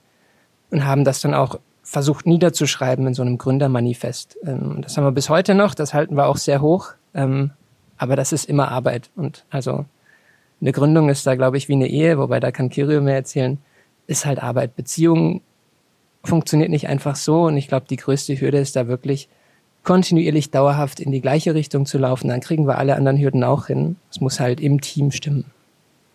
und 0.70 0.86
haben 0.86 1.04
das 1.04 1.20
dann 1.20 1.34
auch 1.34 1.58
versucht 1.82 2.26
niederzuschreiben 2.26 3.06
in 3.06 3.12
so 3.12 3.20
einem 3.20 3.36
Gründermanifest. 3.36 4.38
Ähm, 4.46 4.78
das 4.80 4.96
haben 4.96 5.04
wir 5.04 5.12
bis 5.12 5.28
heute 5.28 5.54
noch, 5.54 5.74
das 5.74 5.92
halten 5.92 6.16
wir 6.16 6.28
auch 6.28 6.38
sehr 6.38 6.62
hoch, 6.62 6.92
ähm, 7.12 7.50
aber 7.98 8.16
das 8.16 8.32
ist 8.32 8.46
immer 8.46 8.70
Arbeit 8.70 9.10
und 9.16 9.44
also 9.50 9.84
eine 10.62 10.72
Gründung 10.72 11.10
ist 11.10 11.26
da, 11.26 11.34
glaube 11.34 11.58
ich, 11.58 11.68
wie 11.68 11.74
eine 11.74 11.88
Ehe, 11.88 12.16
wobei 12.16 12.40
da 12.40 12.52
kann 12.52 12.70
Kirio 12.70 13.02
mehr 13.02 13.16
erzählen, 13.16 13.58
ist 14.06 14.24
halt 14.24 14.42
Arbeit. 14.42 14.74
Beziehungen 14.74 15.42
funktioniert 16.24 16.70
nicht 16.70 16.88
einfach 16.88 17.16
so. 17.16 17.44
Und 17.44 17.56
ich 17.56 17.68
glaube, 17.68 17.86
die 17.88 17.96
größte 17.96 18.40
Hürde 18.40 18.58
ist 18.58 18.76
da 18.76 18.88
wirklich 18.88 19.28
kontinuierlich 19.84 20.50
dauerhaft 20.50 21.00
in 21.00 21.12
die 21.12 21.20
gleiche 21.20 21.54
Richtung 21.54 21.86
zu 21.86 21.98
laufen. 21.98 22.28
Dann 22.28 22.40
kriegen 22.40 22.66
wir 22.66 22.78
alle 22.78 22.96
anderen 22.96 23.18
Hürden 23.18 23.44
auch 23.44 23.66
hin. 23.66 23.96
Es 24.10 24.20
muss 24.20 24.40
halt 24.40 24.60
im 24.60 24.80
Team 24.80 25.10
stimmen. 25.10 25.44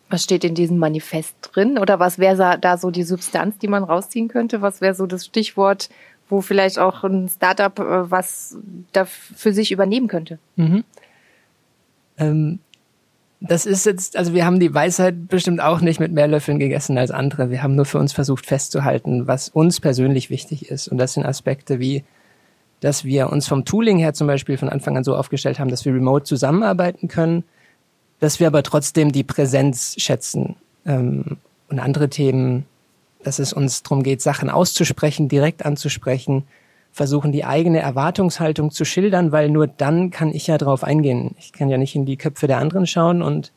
Was 0.10 0.24
steht 0.24 0.44
in 0.44 0.54
diesem 0.54 0.78
Manifest 0.78 1.36
drin? 1.42 1.80
Oder 1.80 2.00
was 2.00 2.20
wäre 2.20 2.60
da 2.60 2.78
so 2.78 2.92
die 2.92 3.04
Substanz, 3.04 3.58
die 3.58 3.68
man 3.68 3.84
rausziehen 3.84 4.28
könnte? 4.28 4.62
Was 4.62 4.80
wäre 4.80 4.94
so 4.94 5.08
das 5.08 5.26
Stichwort, 5.26 5.90
wo 6.30 6.42
vielleicht 6.42 6.78
auch 6.78 7.04
ein 7.04 7.30
Startup 7.30 7.80
äh, 7.80 8.12
was 8.12 8.58
da 8.92 9.06
für 9.06 9.54
sich 9.54 9.72
übernehmen 9.72 10.08
könnte? 10.08 10.38
Mhm. 10.56 10.84
Ähm, 12.20 12.60
das 13.46 13.66
ist 13.66 13.86
jetzt, 13.86 14.16
also 14.16 14.34
wir 14.34 14.46
haben 14.46 14.62
die 14.62 14.74
Weisheit 14.74 15.28
bestimmt 15.28 15.62
auch 15.62 15.82
nicht 15.82 16.00
mit 16.00 16.14
mehr 16.14 16.30
Löffeln 16.30 16.60
gegessen 16.60 16.98
als 16.98 17.12
andere. 17.12 17.50
Wir 17.50 17.62
haben 17.62 17.76
nur 17.76 17.84
für 17.84 18.00
uns 18.00 18.14
versucht 18.14 18.46
festzuhalten, 18.46 19.28
was 19.28 19.50
uns 19.50 19.82
persönlich 19.82 20.30
wichtig 20.30 20.72
ist. 20.72 20.88
Und 20.88 20.98
das 20.98 21.14
sind 21.14 21.26
Aspekte 21.26 21.80
wie, 21.80 22.06
dass 22.80 23.04
wir 23.04 23.30
uns 23.30 23.46
vom 23.46 23.66
Tooling 23.66 23.98
her 23.98 24.14
zum 24.14 24.28
Beispiel 24.28 24.58
von 24.58 24.70
Anfang 24.70 24.96
an 24.96 25.04
so 25.04 25.14
aufgestellt 25.16 25.60
haben, 25.60 25.70
dass 25.70 25.84
wir 25.84 25.94
remote 25.94 26.24
zusammenarbeiten 26.24 27.10
können, 27.10 27.44
dass 28.22 28.40
wir 28.40 28.48
aber 28.48 28.64
trotzdem 28.64 29.12
die 29.12 29.26
Präsenz 29.26 29.96
schätzen 29.98 30.56
ähm, 30.86 31.36
und 31.68 31.80
andere 31.80 32.10
Themen, 32.10 32.66
dass 33.24 33.40
es 33.40 33.52
uns 33.52 33.84
darum 33.84 34.04
geht, 34.04 34.22
Sachen 34.22 34.50
auszusprechen, 34.50 35.28
direkt 35.28 35.66
anzusprechen, 35.66 36.46
versuchen, 36.94 37.32
die 37.32 37.44
eigene 37.44 37.80
Erwartungshaltung 37.80 38.72
zu 38.72 38.86
schildern, 38.86 39.32
weil 39.32 39.50
nur 39.50 39.68
dann 39.68 40.12
kann 40.12 40.30
ich 40.30 40.48
ja 40.48 40.60
drauf 40.60 40.84
eingehen. 40.84 41.36
Ich 41.40 41.52
kann 41.52 41.68
ja 41.68 41.78
nicht 41.78 41.96
in 41.96 42.06
die 42.06 42.18
Köpfe 42.18 42.48
der 42.48 42.60
anderen 42.60 42.86
schauen 42.88 43.22
und 43.24 43.52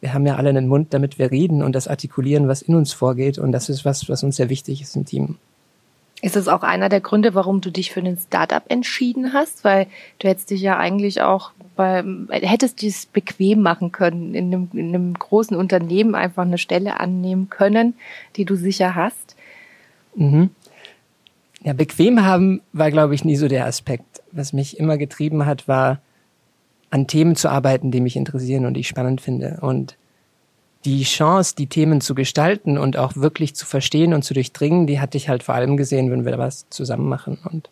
wir 0.00 0.14
haben 0.14 0.24
ja 0.24 0.36
alle 0.36 0.50
einen 0.50 0.68
Mund, 0.68 0.94
damit 0.94 1.18
wir 1.18 1.32
reden 1.32 1.60
und 1.62 1.72
das 1.72 1.88
artikulieren, 1.88 2.46
was 2.46 2.62
in 2.62 2.76
uns 2.76 2.92
vorgeht. 2.92 3.36
Und 3.36 3.50
das 3.50 3.68
ist 3.68 3.84
was, 3.84 4.08
was 4.08 4.22
uns 4.22 4.36
sehr 4.36 4.48
wichtig 4.48 4.80
ist 4.80 4.94
im 4.94 5.04
Team. 5.04 5.38
Ist 6.22 6.36
das 6.36 6.46
auch 6.46 6.62
einer 6.62 6.88
der 6.88 7.00
Gründe, 7.00 7.34
warum 7.34 7.60
du 7.60 7.70
dich 7.70 7.92
für 7.92 8.00
ein 8.00 8.16
Startup 8.16 8.62
entschieden 8.68 9.32
hast? 9.32 9.64
Weil 9.64 9.86
du 10.20 10.28
hättest 10.28 10.50
dich 10.50 10.60
ja 10.60 10.76
eigentlich 10.76 11.20
auch 11.20 11.50
bei, 11.74 12.04
hättest 12.30 12.82
dies 12.82 13.06
bequem 13.06 13.60
machen 13.60 13.90
können, 13.90 14.34
in 14.34 14.46
einem, 14.46 14.68
in 14.72 14.88
einem 14.88 15.14
großen 15.14 15.56
Unternehmen 15.56 16.14
einfach 16.14 16.42
eine 16.42 16.58
Stelle 16.58 17.00
annehmen 17.00 17.50
können, 17.50 17.94
die 18.36 18.44
du 18.44 18.54
sicher 18.54 18.94
hast. 18.94 19.36
Mhm. 20.14 20.50
Ja, 21.68 21.74
bequem 21.74 22.24
haben 22.24 22.62
war, 22.72 22.90
glaube 22.90 23.14
ich, 23.14 23.26
nie 23.26 23.36
so 23.36 23.46
der 23.46 23.66
Aspekt. 23.66 24.22
Was 24.32 24.54
mich 24.54 24.78
immer 24.78 24.96
getrieben 24.96 25.44
hat, 25.44 25.68
war, 25.68 26.00
an 26.88 27.06
Themen 27.06 27.36
zu 27.36 27.50
arbeiten, 27.50 27.90
die 27.90 28.00
mich 28.00 28.16
interessieren 28.16 28.64
und 28.64 28.72
die 28.72 28.80
ich 28.80 28.88
spannend 28.88 29.20
finde. 29.20 29.58
Und 29.60 29.98
die 30.86 31.02
Chance, 31.02 31.54
die 31.58 31.66
Themen 31.66 32.00
zu 32.00 32.14
gestalten 32.14 32.78
und 32.78 32.96
auch 32.96 33.16
wirklich 33.16 33.54
zu 33.54 33.66
verstehen 33.66 34.14
und 34.14 34.22
zu 34.22 34.32
durchdringen, 34.32 34.86
die 34.86 34.98
hatte 34.98 35.18
ich 35.18 35.28
halt 35.28 35.42
vor 35.42 35.56
allem 35.56 35.76
gesehen, 35.76 36.10
wenn 36.10 36.24
wir 36.24 36.32
da 36.32 36.38
was 36.38 36.64
zusammen 36.70 37.06
machen. 37.06 37.38
Und 37.44 37.68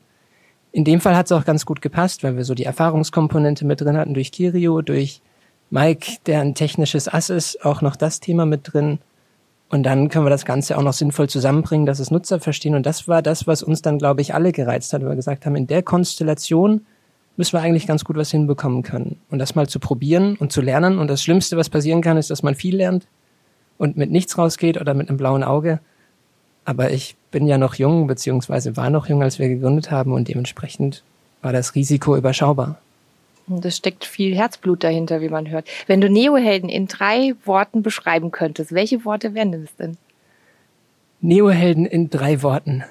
in 0.72 0.84
dem 0.84 1.00
Fall 1.00 1.16
hat 1.16 1.24
es 1.24 1.32
auch 1.32 1.46
ganz 1.46 1.64
gut 1.64 1.80
gepasst, 1.80 2.22
weil 2.22 2.36
wir 2.36 2.44
so 2.44 2.54
die 2.54 2.64
Erfahrungskomponente 2.64 3.64
mit 3.64 3.80
drin 3.80 3.96
hatten 3.96 4.12
durch 4.12 4.30
Kirio, 4.30 4.82
durch 4.82 5.22
Mike, 5.70 6.18
der 6.26 6.42
ein 6.42 6.54
technisches 6.54 7.08
Ass 7.08 7.30
ist, 7.30 7.64
auch 7.64 7.80
noch 7.80 7.96
das 7.96 8.20
Thema 8.20 8.44
mit 8.44 8.74
drin. 8.74 8.98
Und 9.68 9.82
dann 9.82 10.08
können 10.08 10.24
wir 10.24 10.30
das 10.30 10.44
Ganze 10.44 10.78
auch 10.78 10.82
noch 10.82 10.92
sinnvoll 10.92 11.28
zusammenbringen, 11.28 11.86
dass 11.86 11.98
es 11.98 12.10
Nutzer 12.10 12.38
verstehen. 12.38 12.74
Und 12.76 12.86
das 12.86 13.08
war 13.08 13.20
das, 13.20 13.46
was 13.46 13.62
uns 13.62 13.82
dann, 13.82 13.98
glaube 13.98 14.20
ich, 14.20 14.32
alle 14.32 14.52
gereizt 14.52 14.92
hat, 14.92 15.02
weil 15.02 15.10
wir 15.10 15.16
gesagt 15.16 15.44
haben, 15.44 15.56
in 15.56 15.66
der 15.66 15.82
Konstellation 15.82 16.86
müssen 17.36 17.52
wir 17.52 17.60
eigentlich 17.60 17.86
ganz 17.86 18.04
gut 18.04 18.16
was 18.16 18.30
hinbekommen 18.30 18.82
können. 18.82 19.20
Und 19.30 19.40
das 19.40 19.54
mal 19.54 19.68
zu 19.68 19.80
probieren 19.80 20.36
und 20.36 20.52
zu 20.52 20.60
lernen. 20.60 20.98
Und 20.98 21.08
das 21.08 21.22
Schlimmste, 21.22 21.56
was 21.56 21.68
passieren 21.68 22.00
kann, 22.00 22.16
ist, 22.16 22.30
dass 22.30 22.42
man 22.42 22.54
viel 22.54 22.76
lernt 22.76 23.06
und 23.76 23.96
mit 23.96 24.10
nichts 24.10 24.38
rausgeht 24.38 24.80
oder 24.80 24.94
mit 24.94 25.08
einem 25.08 25.18
blauen 25.18 25.42
Auge. 25.42 25.80
Aber 26.64 26.90
ich 26.90 27.16
bin 27.30 27.46
ja 27.46 27.58
noch 27.58 27.74
jung, 27.74 28.06
beziehungsweise 28.06 28.76
war 28.76 28.90
noch 28.90 29.08
jung, 29.08 29.22
als 29.22 29.38
wir 29.38 29.48
gegründet 29.48 29.90
haben 29.90 30.12
und 30.12 30.28
dementsprechend 30.28 31.02
war 31.42 31.52
das 31.52 31.74
Risiko 31.74 32.16
überschaubar. 32.16 32.78
Es 33.62 33.76
steckt 33.76 34.04
viel 34.04 34.34
Herzblut 34.34 34.82
dahinter, 34.82 35.20
wie 35.20 35.28
man 35.28 35.48
hört. 35.48 35.68
Wenn 35.86 36.00
du 36.00 36.10
Neohelden 36.10 36.68
in 36.68 36.88
drei 36.88 37.34
Worten 37.44 37.82
beschreiben 37.82 38.30
könntest, 38.32 38.72
welche 38.72 39.04
Worte 39.04 39.34
wären 39.34 39.52
es 39.54 39.74
denn? 39.76 39.96
Neohelden 41.20 41.86
in 41.86 42.10
drei 42.10 42.42
Worten. 42.42 42.84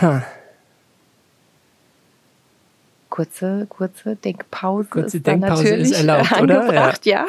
Ha. 0.00 0.24
Kurze, 3.08 3.66
kurze 3.68 4.16
Denkpause. 4.16 4.88
Kurze 4.88 5.16
ist 5.18 5.26
Denkpause 5.26 5.62
natürlich 5.62 5.90
ist 5.90 5.98
erlaubt, 5.98 6.40
oder? 6.40 6.72
Ja. 6.72 6.94
ja. 7.04 7.26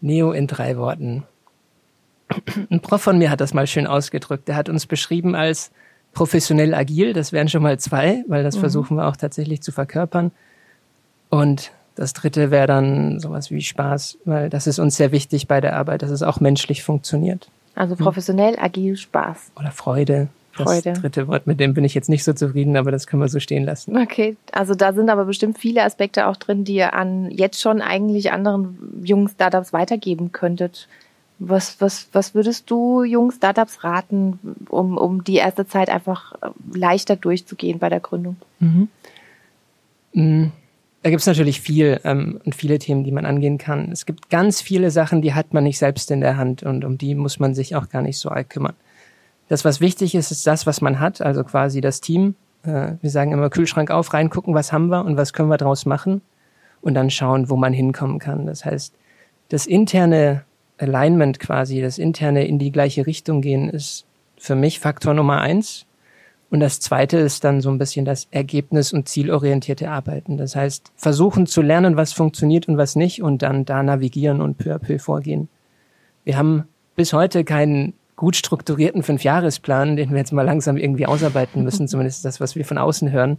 Neo 0.00 0.32
in 0.32 0.46
drei 0.46 0.76
Worten. 0.76 1.24
Ein 2.70 2.80
Prof 2.80 3.02
von 3.02 3.18
mir 3.18 3.30
hat 3.30 3.40
das 3.40 3.54
mal 3.54 3.66
schön 3.66 3.86
ausgedrückt. 3.86 4.48
Der 4.48 4.56
hat 4.56 4.68
uns 4.68 4.86
beschrieben 4.86 5.34
als 5.34 5.72
professionell 6.12 6.74
agil. 6.74 7.12
Das 7.12 7.32
wären 7.32 7.48
schon 7.48 7.62
mal 7.62 7.78
zwei, 7.78 8.22
weil 8.28 8.42
das 8.42 8.56
mhm. 8.56 8.60
versuchen 8.60 8.96
wir 8.96 9.06
auch 9.06 9.16
tatsächlich 9.16 9.62
zu 9.62 9.72
verkörpern. 9.72 10.30
Und 11.30 11.72
das 11.94 12.12
dritte 12.12 12.50
wäre 12.50 12.66
dann 12.66 13.20
sowas 13.20 13.50
wie 13.50 13.62
Spaß, 13.62 14.18
weil 14.24 14.50
das 14.50 14.66
ist 14.66 14.78
uns 14.78 14.96
sehr 14.96 15.12
wichtig 15.12 15.48
bei 15.48 15.60
der 15.60 15.76
Arbeit, 15.76 16.02
dass 16.02 16.10
es 16.10 16.22
auch 16.22 16.40
menschlich 16.40 16.82
funktioniert. 16.82 17.48
Also 17.74 17.96
professionell, 17.96 18.56
hm. 18.56 18.62
agil, 18.62 18.96
Spaß. 18.96 19.52
Oder 19.58 19.70
Freude. 19.70 20.28
Das 20.56 20.64
Freude. 20.64 20.92
dritte 21.00 21.28
Wort, 21.28 21.46
mit 21.46 21.60
dem 21.60 21.74
bin 21.74 21.84
ich 21.84 21.94
jetzt 21.94 22.08
nicht 22.08 22.24
so 22.24 22.32
zufrieden, 22.32 22.76
aber 22.76 22.90
das 22.90 23.06
können 23.06 23.22
wir 23.22 23.28
so 23.28 23.38
stehen 23.38 23.64
lassen. 23.64 23.96
Okay, 23.96 24.36
also 24.50 24.74
da 24.74 24.92
sind 24.92 25.08
aber 25.08 25.24
bestimmt 25.24 25.58
viele 25.58 25.84
Aspekte 25.84 26.26
auch 26.26 26.36
drin, 26.36 26.64
die 26.64 26.74
ihr 26.74 26.92
an 26.92 27.30
jetzt 27.30 27.60
schon 27.60 27.80
eigentlich 27.80 28.32
anderen 28.32 28.76
jungen 29.04 29.28
Startups 29.28 29.72
weitergeben 29.72 30.32
könntet. 30.32 30.88
Was, 31.38 31.80
was, 31.80 32.08
was 32.12 32.34
würdest 32.34 32.70
du 32.70 33.04
jungen 33.04 33.30
Startups 33.30 33.84
raten, 33.84 34.38
um, 34.68 34.98
um 34.98 35.22
die 35.24 35.36
erste 35.36 35.66
Zeit 35.66 35.88
einfach 35.88 36.34
leichter 36.74 37.16
durchzugehen 37.16 37.78
bei 37.78 37.88
der 37.88 38.00
Gründung? 38.00 38.36
Mhm. 38.58 38.88
Da 41.02 41.08
gibt 41.08 41.20
es 41.20 41.26
natürlich 41.26 41.60
viel 41.60 42.00
ähm, 42.04 42.40
und 42.44 42.54
viele 42.54 42.78
Themen, 42.78 43.04
die 43.04 43.12
man 43.12 43.24
angehen 43.24 43.56
kann. 43.56 43.90
Es 43.90 44.04
gibt 44.04 44.28
ganz 44.28 44.60
viele 44.60 44.90
Sachen, 44.90 45.22
die 45.22 45.32
hat 45.32 45.54
man 45.54 45.64
nicht 45.64 45.78
selbst 45.78 46.10
in 46.10 46.20
der 46.20 46.36
Hand 46.36 46.62
und 46.62 46.84
um 46.84 46.98
die 46.98 47.14
muss 47.14 47.38
man 47.38 47.54
sich 47.54 47.74
auch 47.74 47.88
gar 47.88 48.02
nicht 48.02 48.18
so 48.18 48.28
alt 48.28 48.50
kümmern. 48.50 48.74
Das, 49.48 49.64
was 49.64 49.80
wichtig 49.80 50.14
ist, 50.14 50.30
ist 50.30 50.46
das, 50.46 50.66
was 50.66 50.80
man 50.80 51.00
hat, 51.00 51.22
also 51.22 51.42
quasi 51.42 51.80
das 51.80 52.00
Team. 52.00 52.34
Äh, 52.64 52.92
wir 53.00 53.10
sagen 53.10 53.32
immer 53.32 53.48
Kühlschrank 53.50 53.90
auf, 53.90 54.12
reingucken, 54.12 54.54
was 54.54 54.72
haben 54.72 54.88
wir 54.88 55.04
und 55.04 55.16
was 55.16 55.32
können 55.32 55.48
wir 55.48 55.56
daraus 55.56 55.86
machen 55.86 56.20
und 56.82 56.94
dann 56.94 57.10
schauen, 57.10 57.48
wo 57.48 57.56
man 57.56 57.72
hinkommen 57.72 58.18
kann. 58.18 58.46
Das 58.46 58.64
heißt, 58.64 58.94
das 59.48 59.66
interne 59.66 60.44
Alignment 60.78 61.40
quasi, 61.40 61.80
das 61.80 61.98
interne 61.98 62.46
in 62.46 62.58
die 62.58 62.72
gleiche 62.72 63.06
Richtung 63.06 63.40
gehen, 63.40 63.68
ist 63.68 64.06
für 64.38 64.54
mich 64.54 64.80
Faktor 64.80 65.14
Nummer 65.14 65.40
eins. 65.40 65.86
Und 66.50 66.58
das 66.58 66.80
zweite 66.80 67.16
ist 67.18 67.44
dann 67.44 67.60
so 67.60 67.70
ein 67.70 67.78
bisschen 67.78 68.04
das 68.04 68.26
Ergebnis- 68.32 68.92
und 68.92 69.08
zielorientierte 69.08 69.88
Arbeiten. 69.88 70.36
Das 70.36 70.56
heißt, 70.56 70.92
versuchen 70.96 71.46
zu 71.46 71.62
lernen, 71.62 71.96
was 71.96 72.12
funktioniert 72.12 72.66
und 72.66 72.76
was 72.76 72.96
nicht 72.96 73.22
und 73.22 73.42
dann 73.42 73.64
da 73.64 73.82
navigieren 73.82 74.40
und 74.40 74.58
peu 74.58 74.74
à 74.74 74.78
peu 74.78 74.98
vorgehen. 74.98 75.48
Wir 76.24 76.36
haben 76.36 76.64
bis 76.96 77.12
heute 77.12 77.44
keinen 77.44 77.94
gut 78.16 78.36
strukturierten 78.36 79.02
Fünfjahresplan, 79.02 79.96
den 79.96 80.10
wir 80.10 80.18
jetzt 80.18 80.32
mal 80.32 80.44
langsam 80.44 80.76
irgendwie 80.76 81.06
ausarbeiten 81.06 81.62
müssen, 81.62 81.86
zumindest 81.88 82.24
das, 82.24 82.40
was 82.40 82.56
wir 82.56 82.64
von 82.64 82.78
außen 82.78 83.12
hören. 83.12 83.38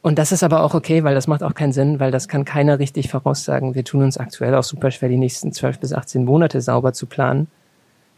Und 0.00 0.20
das 0.20 0.30
ist 0.30 0.44
aber 0.44 0.62
auch 0.62 0.74
okay, 0.74 1.02
weil 1.02 1.16
das 1.16 1.26
macht 1.26 1.42
auch 1.42 1.54
keinen 1.54 1.72
Sinn, 1.72 1.98
weil 1.98 2.12
das 2.12 2.28
kann 2.28 2.44
keiner 2.44 2.78
richtig 2.78 3.10
voraussagen. 3.10 3.74
Wir 3.74 3.82
tun 3.82 4.04
uns 4.04 4.16
aktuell 4.16 4.54
auch 4.54 4.62
super 4.62 4.92
schwer, 4.92 5.08
die 5.08 5.16
nächsten 5.16 5.50
zwölf 5.50 5.80
bis 5.80 5.92
18 5.92 6.24
Monate 6.24 6.60
sauber 6.60 6.92
zu 6.92 7.06
planen. 7.06 7.48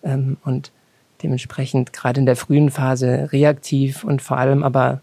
Ähm, 0.03 0.37
und 0.45 0.71
dementsprechend 1.23 1.93
gerade 1.93 2.21
in 2.21 2.27
der 2.27 2.37
frühen 2.37 2.71
Phase 2.71 3.29
reaktiv 3.33 4.05
und 4.05 4.23
vor 4.23 4.37
allem 4.37 4.63
aber 4.63 5.01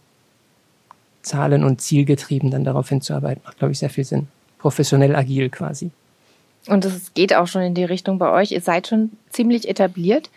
zahlen- 1.21 1.63
und 1.63 1.81
zielgetrieben 1.81 2.51
dann 2.51 2.63
darauf 2.63 2.89
hinzuarbeiten, 2.89 3.41
macht, 3.43 3.57
glaube 3.57 3.71
ich, 3.71 3.79
sehr 3.79 3.89
viel 3.89 4.03
Sinn. 4.03 4.27
Professionell 4.59 5.15
agil 5.15 5.49
quasi. 5.49 5.91
Und 6.67 6.85
es 6.85 7.13
geht 7.13 7.35
auch 7.35 7.47
schon 7.47 7.61
in 7.61 7.73
die 7.75 7.83
Richtung 7.83 8.17
bei 8.17 8.31
euch. 8.31 8.51
Ihr 8.51 8.61
seid 8.61 8.87
schon 8.87 9.11
ziemlich 9.29 9.67
etabliert. 9.67 10.29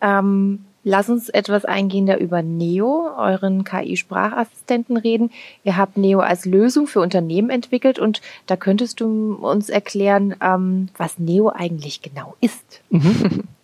Ähm, 0.00 0.64
Lass 0.82 1.10
uns 1.10 1.28
etwas 1.28 1.66
eingehender 1.66 2.18
über 2.18 2.42
Neo, 2.42 3.10
euren 3.18 3.64
KI-Sprachassistenten, 3.64 4.96
reden. 4.96 5.30
Ihr 5.62 5.76
habt 5.76 5.98
Neo 5.98 6.20
als 6.20 6.46
Lösung 6.46 6.86
für 6.86 7.00
Unternehmen 7.00 7.50
entwickelt 7.50 7.98
und 7.98 8.22
da 8.46 8.56
könntest 8.56 9.00
du 9.00 9.34
uns 9.34 9.68
erklären, 9.68 10.34
ähm, 10.40 10.88
was 10.96 11.18
Neo 11.18 11.50
eigentlich 11.50 12.00
genau 12.00 12.34
ist. 12.40 12.80
Mhm. 12.88 13.44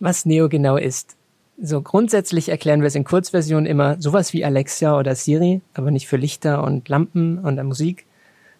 was 0.00 0.26
Neo 0.26 0.48
genau 0.48 0.76
ist. 0.76 1.16
So 1.62 1.82
grundsätzlich 1.82 2.48
erklären 2.48 2.80
wir 2.80 2.86
es 2.86 2.94
in 2.94 3.04
Kurzversion 3.04 3.66
immer 3.66 4.00
sowas 4.00 4.32
wie 4.32 4.44
Alexa 4.44 4.98
oder 4.98 5.14
Siri, 5.14 5.60
aber 5.74 5.90
nicht 5.90 6.08
für 6.08 6.16
Lichter 6.16 6.64
und 6.64 6.88
Lampen 6.88 7.38
und 7.38 7.62
Musik, 7.62 8.06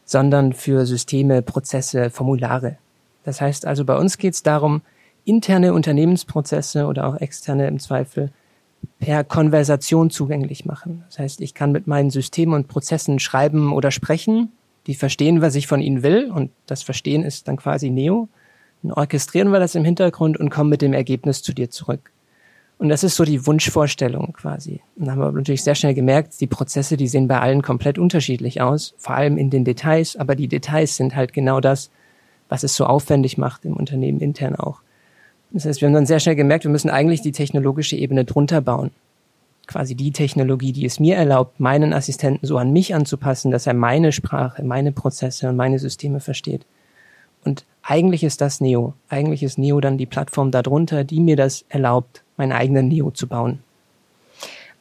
sondern 0.04 0.52
für 0.52 0.85
Systeme, 0.85 1.40
Prozesse, 1.40 2.11
Formulare. 2.11 2.76
Das 3.25 3.40
heißt 3.40 3.66
also, 3.66 3.85
bei 3.85 3.97
uns 3.97 4.18
geht 4.18 4.35
es 4.35 4.42
darum, 4.42 4.82
interne 5.25 5.73
Unternehmensprozesse 5.73 6.87
oder 6.87 7.06
auch 7.06 7.16
externe 7.16 7.68
im 7.68 7.78
Zweifel 7.78 8.30
per 8.99 9.25
Konversation 9.25 10.11
zugänglich 10.11 10.64
machen. 10.64 11.04
Das 11.09 11.18
heißt, 11.18 11.40
ich 11.40 11.54
kann 11.54 11.73
mit 11.73 11.87
meinen 11.87 12.11
Systemen 12.11 12.54
und 12.54 12.68
Prozessen 12.68 13.18
schreiben 13.18 13.73
oder 13.73 13.90
sprechen, 13.90 14.52
die 14.87 14.94
verstehen, 14.94 15.42
was 15.42 15.54
ich 15.54 15.66
von 15.66 15.80
ihnen 15.80 16.02
will 16.02 16.30
und 16.30 16.50
das 16.66 16.82
Verstehen 16.82 17.23
ist 17.23 17.49
dann 17.49 17.56
quasi 17.56 17.90
Neo. 17.90 18.28
Dann 18.82 18.92
orchestrieren 18.92 19.50
wir 19.50 19.60
das 19.60 19.75
im 19.75 19.84
Hintergrund 19.84 20.38
und 20.38 20.50
kommen 20.50 20.70
mit 20.70 20.82
dem 20.82 20.92
Ergebnis 20.92 21.42
zu 21.42 21.52
dir 21.52 21.70
zurück. 21.70 22.10
Und 22.78 22.88
das 22.88 23.04
ist 23.04 23.16
so 23.16 23.25
die 23.25 23.46
Wunschvorstellung 23.46 24.32
quasi. 24.32 24.80
Und 24.96 25.06
dann 25.06 25.10
haben 25.10 25.20
wir 25.20 25.32
natürlich 25.32 25.62
sehr 25.62 25.75
schnell 25.75 25.92
gemerkt, 25.92 26.40
die 26.40 26.46
Prozesse, 26.46 26.96
die 26.96 27.08
sehen 27.08 27.28
bei 27.28 27.38
allen 27.38 27.60
komplett 27.60 27.99
unterschiedlich 27.99 28.62
aus, 28.62 28.94
vor 28.96 29.14
allem 29.14 29.37
in 29.37 29.50
den 29.50 29.66
Details, 29.66 30.16
aber 30.16 30.34
die 30.34 30.49
Details 30.49 30.96
sind 30.96 31.14
halt 31.14 31.34
genau 31.34 31.60
das, 31.60 31.90
was 32.49 32.62
es 32.62 32.75
so 32.75 32.87
aufwendig 32.87 33.37
macht 33.37 33.66
im 33.66 33.75
Unternehmen 33.76 34.20
intern 34.20 34.56
auch. 34.56 34.80
Das 35.50 35.66
heißt, 35.66 35.82
wir 35.82 35.88
haben 35.88 35.94
dann 35.94 36.06
sehr 36.06 36.20
schnell 36.20 36.37
gemerkt, 36.37 36.64
wir 36.64 36.70
müssen 36.70 36.88
eigentlich 36.88 37.20
die 37.20 37.32
technologische 37.32 37.96
Ebene 37.96 38.25
drunter 38.25 38.62
bauen. 38.62 38.92
Quasi 39.66 39.94
die 39.94 40.12
Technologie, 40.12 40.72
die 40.72 40.87
es 40.87 40.99
mir 40.99 41.16
erlaubt, 41.16 41.60
meinen 41.60 41.92
Assistenten 41.92 42.46
so 42.46 42.56
an 42.56 42.72
mich 42.72 42.94
anzupassen, 42.94 43.50
dass 43.50 43.66
er 43.66 43.75
meine 43.75 44.10
Sprache, 44.12 44.62
meine 44.64 44.90
Prozesse 44.90 45.50
und 45.50 45.56
meine 45.56 45.78
Systeme 45.78 46.20
versteht. 46.20 46.64
Und 47.44 47.64
eigentlich 47.90 48.23
ist 48.23 48.40
das 48.40 48.61
Neo. 48.61 48.94
Eigentlich 49.09 49.42
ist 49.42 49.59
Neo 49.59 49.80
dann 49.80 49.99
die 49.99 50.06
Plattform 50.06 50.52
darunter, 50.52 51.02
die 51.02 51.18
mir 51.18 51.35
das 51.35 51.64
erlaubt, 51.68 52.23
meinen 52.37 52.52
eigenen 52.52 52.87
Neo 52.87 53.11
zu 53.11 53.26
bauen. 53.26 53.59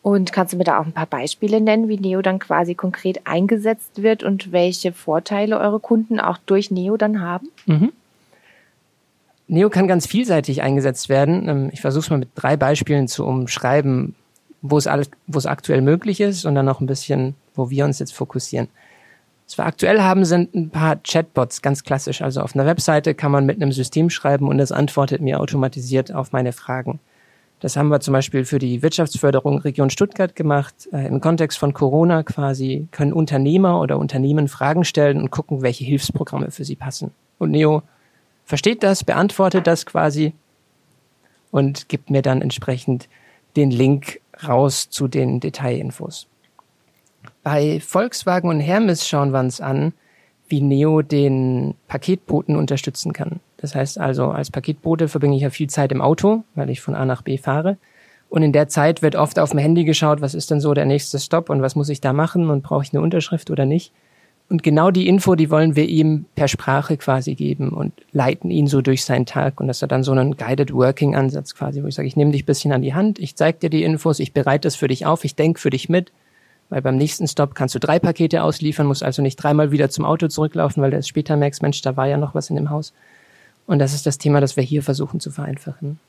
Und 0.03 0.31
kannst 0.31 0.53
du 0.53 0.57
mir 0.57 0.63
da 0.63 0.79
auch 0.79 0.85
ein 0.85 0.93
paar 0.93 1.07
Beispiele 1.07 1.59
nennen, 1.59 1.89
wie 1.89 1.97
Neo 1.97 2.21
dann 2.21 2.37
quasi 2.37 2.75
konkret 2.75 3.21
eingesetzt 3.25 4.03
wird 4.03 4.23
und 4.23 4.51
welche 4.51 4.93
Vorteile 4.93 5.59
eure 5.59 5.79
Kunden 5.79 6.19
auch 6.19 6.37
durch 6.37 6.69
Neo 6.69 6.97
dann 6.97 7.19
haben? 7.19 7.49
Mhm. 7.65 7.91
Neo 9.47 9.71
kann 9.71 9.87
ganz 9.87 10.05
vielseitig 10.05 10.61
eingesetzt 10.61 11.09
werden. 11.09 11.49
Ähm, 11.49 11.69
ich 11.73 11.81
versuche 11.81 12.03
es 12.03 12.09
mal 12.11 12.19
mit 12.19 12.29
drei 12.35 12.57
Beispielen 12.57 13.07
zu 13.07 13.25
umschreiben, 13.25 14.13
wo 14.61 14.77
es, 14.77 14.87
wo 15.25 15.37
es 15.37 15.47
aktuell 15.47 15.81
möglich 15.81 16.21
ist 16.21 16.45
und 16.45 16.53
dann 16.53 16.65
noch 16.65 16.79
ein 16.79 16.85
bisschen, 16.85 17.33
wo 17.55 17.71
wir 17.71 17.85
uns 17.85 17.97
jetzt 17.97 18.13
fokussieren. 18.13 18.67
Was 19.49 19.57
wir 19.57 19.65
aktuell 19.65 19.99
haben, 20.01 20.25
sind 20.25 20.53
ein 20.53 20.69
paar 20.69 20.97
Chatbots, 20.97 21.63
ganz 21.63 21.83
klassisch. 21.83 22.21
Also 22.21 22.41
auf 22.41 22.53
einer 22.53 22.67
Webseite 22.67 23.15
kann 23.15 23.31
man 23.31 23.47
mit 23.47 23.59
einem 23.59 23.71
System 23.71 24.11
schreiben 24.11 24.47
und 24.47 24.59
es 24.59 24.71
antwortet 24.71 25.21
mir 25.21 25.39
automatisiert 25.39 26.13
auf 26.13 26.31
meine 26.33 26.51
Fragen. 26.51 26.99
Das 27.59 27.75
haben 27.75 27.87
wir 27.87 27.99
zum 27.99 28.11
Beispiel 28.11 28.45
für 28.45 28.59
die 28.59 28.83
Wirtschaftsförderung 28.83 29.57
Region 29.57 29.89
Stuttgart 29.89 30.35
gemacht. 30.35 30.87
Äh, 30.93 31.07
Im 31.07 31.19
Kontext 31.19 31.57
von 31.57 31.73
Corona 31.73 32.21
quasi 32.21 32.87
können 32.91 33.11
Unternehmer 33.11 33.81
oder 33.81 33.97
Unternehmen 33.97 34.49
Fragen 34.49 34.83
stellen 34.83 35.17
und 35.17 35.31
gucken, 35.31 35.63
welche 35.63 35.83
Hilfsprogramme 35.83 36.51
für 36.51 36.63
sie 36.63 36.75
passen. 36.75 37.09
Und 37.39 37.49
Neo 37.49 37.81
versteht 38.45 38.83
das, 38.83 39.03
beantwortet 39.03 39.65
das 39.65 39.87
quasi 39.87 40.33
und 41.49 41.89
gibt 41.89 42.11
mir 42.11 42.21
dann 42.21 42.43
entsprechend 42.43 43.09
den 43.55 43.71
Link 43.71 44.21
raus 44.47 44.91
zu 44.91 45.07
den 45.07 45.39
Detailinfos. 45.39 46.27
Bei 47.43 47.79
Volkswagen 47.79 48.49
und 48.49 48.59
Hermes 48.59 49.07
schauen 49.07 49.31
wir 49.31 49.39
uns 49.39 49.61
an, 49.61 49.93
wie 50.47 50.61
Neo 50.61 51.01
den 51.01 51.75
Paketboten 51.87 52.55
unterstützen 52.55 53.13
kann. 53.13 53.39
Das 53.57 53.75
heißt 53.75 53.99
also, 53.99 54.27
als 54.29 54.51
Paketbote 54.51 55.07
verbringe 55.07 55.35
ich 55.35 55.43
ja 55.43 55.49
viel 55.49 55.69
Zeit 55.69 55.91
im 55.91 56.01
Auto, 56.01 56.43
weil 56.55 56.69
ich 56.69 56.81
von 56.81 56.95
A 56.95 57.05
nach 57.05 57.21
B 57.21 57.37
fahre. 57.37 57.77
Und 58.29 58.43
in 58.43 58.51
der 58.51 58.67
Zeit 58.67 59.01
wird 59.01 59.15
oft 59.15 59.39
auf 59.39 59.51
dem 59.51 59.59
Handy 59.59 59.85
geschaut, 59.85 60.21
was 60.21 60.35
ist 60.35 60.51
denn 60.51 60.59
so 60.59 60.73
der 60.73 60.85
nächste 60.85 61.19
Stopp 61.19 61.49
und 61.49 61.61
was 61.61 61.75
muss 61.75 61.89
ich 61.89 62.01
da 62.01 62.13
machen 62.13 62.49
und 62.49 62.61
brauche 62.61 62.83
ich 62.83 62.93
eine 62.93 63.01
Unterschrift 63.01 63.49
oder 63.49 63.65
nicht. 63.65 63.91
Und 64.49 64.63
genau 64.63 64.89
die 64.89 65.07
Info, 65.07 65.35
die 65.35 65.51
wollen 65.51 65.75
wir 65.75 65.87
ihm 65.87 66.25
per 66.35 66.47
Sprache 66.47 66.97
quasi 66.97 67.35
geben 67.35 67.69
und 67.69 67.93
leiten 68.11 68.49
ihn 68.49 68.65
so 68.65 68.81
durch 68.81 69.03
seinen 69.03 69.27
Tag. 69.27 69.59
Und 69.61 69.67
das 69.67 69.81
ist 69.81 69.91
dann 69.91 70.03
so 70.03 70.11
ein 70.11 70.37
Guided 70.37 70.73
Working 70.73 71.15
Ansatz 71.15 71.53
quasi, 71.53 71.83
wo 71.83 71.87
ich 71.87 71.95
sage, 71.95 72.07
ich 72.07 72.15
nehme 72.15 72.31
dich 72.31 72.45
bisschen 72.45 72.71
an 72.71 72.81
die 72.81 72.95
Hand, 72.95 73.19
ich 73.19 73.35
zeige 73.35 73.59
dir 73.59 73.69
die 73.69 73.83
Infos, 73.83 74.19
ich 74.19 74.33
bereite 74.33 74.67
es 74.67 74.75
für 74.75 74.87
dich 74.87 75.05
auf, 75.05 75.23
ich 75.23 75.35
denke 75.35 75.59
für 75.59 75.69
dich 75.69 75.89
mit. 75.89 76.11
Weil 76.69 76.81
beim 76.81 76.97
nächsten 76.97 77.27
Stop 77.27 77.55
kannst 77.55 77.73
du 77.75 77.79
drei 77.79 77.99
Pakete 77.99 78.43
ausliefern, 78.43 78.85
musst 78.85 79.03
also 79.03 79.21
nicht 79.21 79.37
dreimal 79.37 79.71
wieder 79.71 79.89
zum 79.89 80.05
Auto 80.05 80.27
zurücklaufen, 80.27 80.83
weil 80.83 80.91
du 80.91 80.97
erst 80.97 81.09
später 81.09 81.35
merkst, 81.35 81.61
Mensch, 81.61 81.81
da 81.81 81.97
war 81.97 82.07
ja 82.07 82.17
noch 82.17 82.35
was 82.35 82.49
in 82.49 82.55
dem 82.55 82.69
Haus. 82.69 82.93
Und 83.65 83.79
das 83.79 83.93
ist 83.93 84.05
das 84.05 84.17
Thema, 84.17 84.39
das 84.39 84.55
wir 84.55 84.63
hier 84.63 84.83
versuchen 84.83 85.19
zu 85.19 85.31
vereinfachen. 85.31 85.99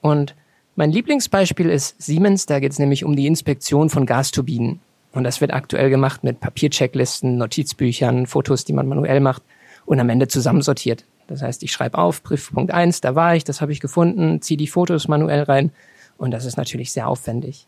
Und 0.00 0.34
mein 0.76 0.90
Lieblingsbeispiel 0.90 1.68
ist 1.68 2.00
Siemens, 2.00 2.46
da 2.46 2.60
geht 2.60 2.72
es 2.72 2.78
nämlich 2.78 3.04
um 3.04 3.16
die 3.16 3.26
Inspektion 3.26 3.90
von 3.90 4.06
Gasturbinen. 4.06 4.80
Und 5.12 5.24
das 5.24 5.40
wird 5.40 5.52
aktuell 5.52 5.90
gemacht 5.90 6.24
mit 6.24 6.40
Papierchecklisten, 6.40 7.36
Notizbüchern, 7.36 8.26
Fotos, 8.26 8.64
die 8.64 8.72
man 8.72 8.88
manuell 8.88 9.20
macht 9.20 9.42
und 9.84 10.00
am 10.00 10.08
Ende 10.08 10.28
zusammensortiert. 10.28 11.04
Das 11.26 11.42
heißt, 11.42 11.62
ich 11.62 11.72
schreibe 11.72 11.98
auf, 11.98 12.22
Prüfpunkt 12.22 12.72
eins, 12.72 13.00
da 13.00 13.14
war 13.14 13.36
ich, 13.36 13.44
das 13.44 13.60
habe 13.60 13.72
ich 13.72 13.80
gefunden, 13.80 14.40
ziehe 14.40 14.56
die 14.56 14.66
Fotos 14.66 15.08
manuell 15.08 15.42
rein 15.42 15.70
und 16.18 16.30
das 16.30 16.44
ist 16.44 16.56
natürlich 16.56 16.92
sehr 16.92 17.08
aufwendig. 17.08 17.66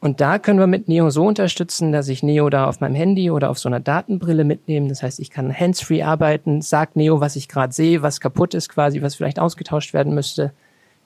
Und 0.00 0.20
da 0.20 0.38
können 0.38 0.58
wir 0.58 0.66
mit 0.66 0.88
Neo 0.88 1.10
so 1.10 1.26
unterstützen, 1.26 1.90
dass 1.90 2.08
ich 2.08 2.22
Neo 2.22 2.50
da 2.50 2.66
auf 2.68 2.80
meinem 2.80 2.94
Handy 2.94 3.30
oder 3.30 3.50
auf 3.50 3.58
so 3.58 3.68
einer 3.68 3.80
Datenbrille 3.80 4.44
mitnehme. 4.44 4.88
Das 4.88 5.02
heißt, 5.02 5.18
ich 5.20 5.30
kann 5.30 5.58
hands-free 5.58 6.02
arbeiten, 6.02 6.62
sagt 6.62 6.96
Neo, 6.96 7.20
was 7.20 7.34
ich 7.34 7.48
gerade 7.48 7.72
sehe, 7.72 8.02
was 8.02 8.20
kaputt 8.20 8.54
ist 8.54 8.68
quasi, 8.68 9.02
was 9.02 9.14
vielleicht 9.14 9.38
ausgetauscht 9.38 9.94
werden 9.94 10.14
müsste. 10.14 10.52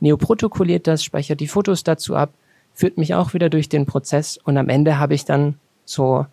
Neo 0.00 0.16
protokolliert 0.16 0.86
das, 0.86 1.04
speichert 1.04 1.40
die 1.40 1.46
Fotos 1.46 1.84
dazu 1.84 2.16
ab 2.16 2.30
führt 2.74 2.98
mich 2.98 3.14
auch 3.14 3.34
wieder 3.34 3.50
durch 3.50 3.68
den 3.68 3.86
Prozess 3.86 4.38
und 4.38 4.56
am 4.56 4.68
Ende 4.68 4.98
habe 4.98 5.14
ich 5.14 5.24
dann 5.24 5.56
so, 5.84 6.26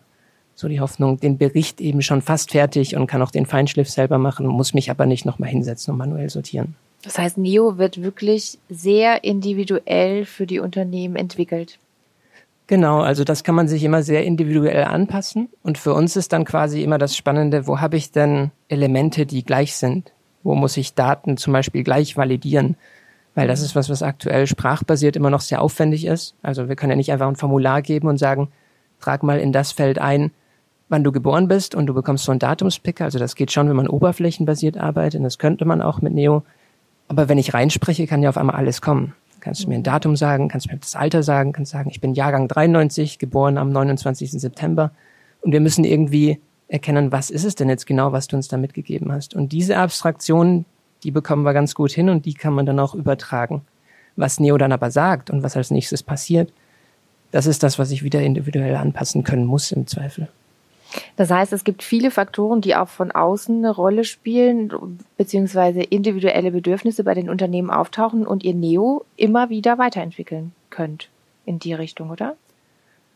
so 0.54 0.68
die 0.68 0.80
Hoffnung, 0.80 1.20
den 1.20 1.38
Bericht 1.38 1.80
eben 1.80 2.02
schon 2.02 2.22
fast 2.22 2.52
fertig 2.52 2.96
und 2.96 3.06
kann 3.06 3.22
auch 3.22 3.30
den 3.30 3.46
Feinschliff 3.46 3.90
selber 3.90 4.18
machen, 4.18 4.46
muss 4.46 4.74
mich 4.74 4.90
aber 4.90 5.06
nicht 5.06 5.26
nochmal 5.26 5.50
hinsetzen 5.50 5.92
und 5.92 5.98
manuell 5.98 6.30
sortieren. 6.30 6.74
Das 7.02 7.18
heißt, 7.18 7.38
Neo 7.38 7.78
wird 7.78 8.02
wirklich 8.02 8.58
sehr 8.68 9.24
individuell 9.24 10.24
für 10.24 10.46
die 10.46 10.58
Unternehmen 10.58 11.16
entwickelt. 11.16 11.78
Genau, 12.68 13.00
also 13.00 13.24
das 13.24 13.42
kann 13.42 13.56
man 13.56 13.66
sich 13.66 13.82
immer 13.82 14.02
sehr 14.02 14.24
individuell 14.24 14.84
anpassen. 14.84 15.48
Und 15.62 15.78
für 15.78 15.94
uns 15.94 16.14
ist 16.14 16.32
dann 16.32 16.44
quasi 16.44 16.82
immer 16.82 16.98
das 16.98 17.16
Spannende, 17.16 17.66
wo 17.66 17.80
habe 17.80 17.96
ich 17.96 18.12
denn 18.12 18.52
Elemente, 18.68 19.26
die 19.26 19.44
gleich 19.44 19.74
sind? 19.74 20.12
Wo 20.44 20.54
muss 20.54 20.76
ich 20.76 20.94
Daten 20.94 21.36
zum 21.36 21.52
Beispiel 21.52 21.82
gleich 21.82 22.16
validieren? 22.16 22.76
weil 23.38 23.46
das 23.46 23.60
ist 23.60 23.76
was, 23.76 23.88
was 23.88 24.02
aktuell 24.02 24.48
sprachbasiert 24.48 25.14
immer 25.14 25.30
noch 25.30 25.42
sehr 25.42 25.62
aufwendig 25.62 26.04
ist. 26.04 26.34
Also 26.42 26.68
wir 26.68 26.74
können 26.74 26.90
ja 26.90 26.96
nicht 26.96 27.12
einfach 27.12 27.28
ein 27.28 27.36
Formular 27.36 27.82
geben 27.82 28.08
und 28.08 28.18
sagen, 28.18 28.48
trag 29.00 29.22
mal 29.22 29.38
in 29.38 29.52
das 29.52 29.70
Feld 29.70 30.00
ein, 30.00 30.32
wann 30.88 31.04
du 31.04 31.12
geboren 31.12 31.46
bist 31.46 31.76
und 31.76 31.86
du 31.86 31.94
bekommst 31.94 32.24
so 32.24 32.32
einen 32.32 32.40
Datumspicker. 32.40 33.04
Also 33.04 33.20
das 33.20 33.36
geht 33.36 33.52
schon, 33.52 33.68
wenn 33.68 33.76
man 33.76 33.86
oberflächenbasiert 33.86 34.76
arbeitet. 34.76 35.20
Und 35.20 35.22
das 35.22 35.38
könnte 35.38 35.66
man 35.66 35.82
auch 35.82 36.02
mit 36.02 36.14
Neo. 36.14 36.42
Aber 37.06 37.28
wenn 37.28 37.38
ich 37.38 37.54
reinspreche, 37.54 38.08
kann 38.08 38.24
ja 38.24 38.28
auf 38.28 38.38
einmal 38.38 38.56
alles 38.56 38.80
kommen. 38.80 39.14
Kannst 39.40 39.64
du 39.64 39.68
mir 39.68 39.76
ein 39.76 39.82
Datum 39.82 40.16
sagen, 40.16 40.48
kannst 40.48 40.66
du 40.66 40.72
mir 40.72 40.78
das 40.78 40.96
Alter 40.96 41.22
sagen, 41.22 41.52
kannst 41.52 41.72
sagen, 41.72 41.90
ich 41.90 42.00
bin 42.00 42.14
Jahrgang 42.14 42.48
93, 42.48 43.18
geboren 43.18 43.58
am 43.58 43.70
29. 43.70 44.32
September. 44.32 44.92
Und 45.40 45.52
wir 45.52 45.60
müssen 45.60 45.84
irgendwie 45.84 46.40
erkennen, 46.68 47.12
was 47.12 47.30
ist 47.30 47.44
es 47.44 47.54
denn 47.54 47.68
jetzt 47.68 47.86
genau, 47.86 48.12
was 48.12 48.28
du 48.28 48.36
uns 48.36 48.48
da 48.48 48.56
mitgegeben 48.56 49.10
hast. 49.10 49.34
Und 49.34 49.52
diese 49.52 49.78
Abstraktion, 49.78 50.64
die 51.02 51.10
bekommen 51.10 51.42
wir 51.42 51.54
ganz 51.54 51.74
gut 51.74 51.92
hin 51.92 52.08
und 52.08 52.26
die 52.26 52.34
kann 52.34 52.52
man 52.52 52.66
dann 52.66 52.78
auch 52.78 52.94
übertragen. 52.94 53.62
Was 54.16 54.40
Neo 54.40 54.58
dann 54.58 54.72
aber 54.72 54.90
sagt 54.90 55.30
und 55.30 55.42
was 55.42 55.56
als 55.56 55.70
nächstes 55.70 56.02
passiert, 56.02 56.52
das 57.30 57.46
ist 57.46 57.62
das, 57.62 57.78
was 57.78 57.90
ich 57.90 58.02
wieder 58.02 58.20
individuell 58.20 58.76
anpassen 58.76 59.22
können 59.22 59.44
muss 59.44 59.72
im 59.72 59.86
Zweifel. 59.86 60.28
Das 61.16 61.30
heißt, 61.30 61.52
es 61.52 61.64
gibt 61.64 61.82
viele 61.82 62.10
Faktoren, 62.10 62.60
die 62.60 62.74
auch 62.74 62.88
von 62.88 63.10
außen 63.10 63.58
eine 63.58 63.70
Rolle 63.70 64.04
spielen, 64.04 64.98
beziehungsweise 65.16 65.82
individuelle 65.82 66.50
Bedürfnisse 66.50 67.04
bei 67.04 67.14
den 67.14 67.28
Unternehmen 67.28 67.70
auftauchen 67.70 68.26
und 68.26 68.42
ihr 68.44 68.54
Neo 68.54 69.04
immer 69.16 69.50
wieder 69.50 69.78
weiterentwickeln 69.78 70.52
könnt 70.70 71.08
in 71.44 71.58
die 71.58 71.74
Richtung, 71.74 72.10
oder? 72.10 72.36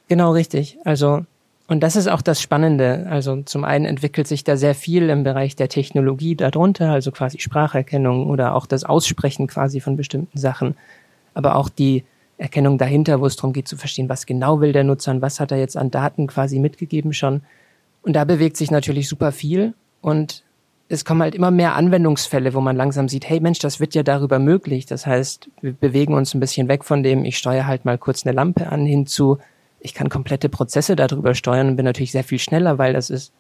Genau 0.09 0.33
richtig. 0.33 0.79
Also 0.85 1.25
und 1.69 1.81
das 1.81 1.97
ist 1.97 2.07
auch 2.07 2.21
das 2.21 2.43
Spannende. 2.43 3.07
Also 3.09 3.41
zum 3.45 3.65
einen 3.65 3.87
entwickelt 3.87 4.27
sich 4.27 4.45
da 4.45 4.59
sehr 4.59 4.75
viel 4.75 5.09
im 5.09 5.23
Bereich 5.23 5.57
der 5.57 5.71
Technologie 5.71 6.35
darunter, 6.35 6.91
also 6.91 7.11
quasi 7.11 7.39
Spracherkennung 7.39 8.29
oder 8.29 8.55
auch 8.55 8.67
das 8.67 8.85
Aussprechen 8.85 9.47
quasi 9.47 9.81
von 9.81 9.97
bestimmten 9.97 10.37
Sachen, 10.37 10.77
aber 11.33 11.57
auch 11.57 11.71
die 11.71 12.05
Erkennung 12.37 12.77
dahinter, 12.77 13.21
wo 13.21 13.27
es 13.27 13.37
darum 13.37 13.55
geht 13.55 13.69
zu 13.69 13.79
verstehen, 13.79 14.11
was 14.11 14.27
genau 14.27 14.61
will 14.61 14.73
der 14.73 14.85
Nutzer 14.85 15.13
und 15.13 15.23
was 15.23 15.41
hat 15.41 15.51
er 15.51 15.59
jetzt 15.59 15.77
an 15.77 15.91
Daten 15.91 16.27
quasi 16.27 16.59
mitgegeben 16.59 17.15
schon. 17.15 17.43
Und 18.03 18.15
da 18.15 18.25
bewegt 18.25 18.57
sich 18.57 18.71
natürlich 18.71 19.09
super 19.09 19.33
viel 19.33 19.75
und 20.01 20.43
es 20.89 21.05
kommen 21.05 21.23
halt 21.23 21.35
immer 21.35 21.51
mehr 21.51 21.75
Anwendungsfälle, 21.75 22.53
wo 22.53 22.61
man 22.61 22.77
langsam 22.77 23.09
sieht, 23.09 23.29
hey 23.29 23.41
Mensch, 23.41 23.61
das 23.61 23.81
wird 23.81 23.95
ja 23.95 24.03
darüber 24.03 24.39
möglich. 24.39 24.85
Das 24.85 25.07
heißt, 25.07 25.49
wir 25.63 25.73
bewegen 25.73 26.13
uns 26.13 26.35
ein 26.35 26.41
bisschen 26.41 26.69
weg 26.69 26.85
von 26.85 27.03
dem, 27.03 27.25
ich 27.25 27.39
steuere 27.39 27.67
halt 27.67 27.85
mal 27.85 27.97
kurz 27.97 28.27
eine 28.27 28.35
Lampe 28.35 28.67
an, 28.69 28.85
hin 28.85 29.07
zu, 29.07 29.39
ich 29.81 29.95
kann 29.95 30.11
komplette 30.11 30.49
Prozesse 30.49 30.95
darüber 30.95 31.35
steuern 31.35 31.69
und 31.69 31.77
bin 31.77 31.87
natürlich 31.87 32.13
sehr 32.13 32.25
viel 32.25 32.39
schneller, 32.39 32.77
weil 32.77 32.93
das 32.93 33.09
ist 33.09 33.33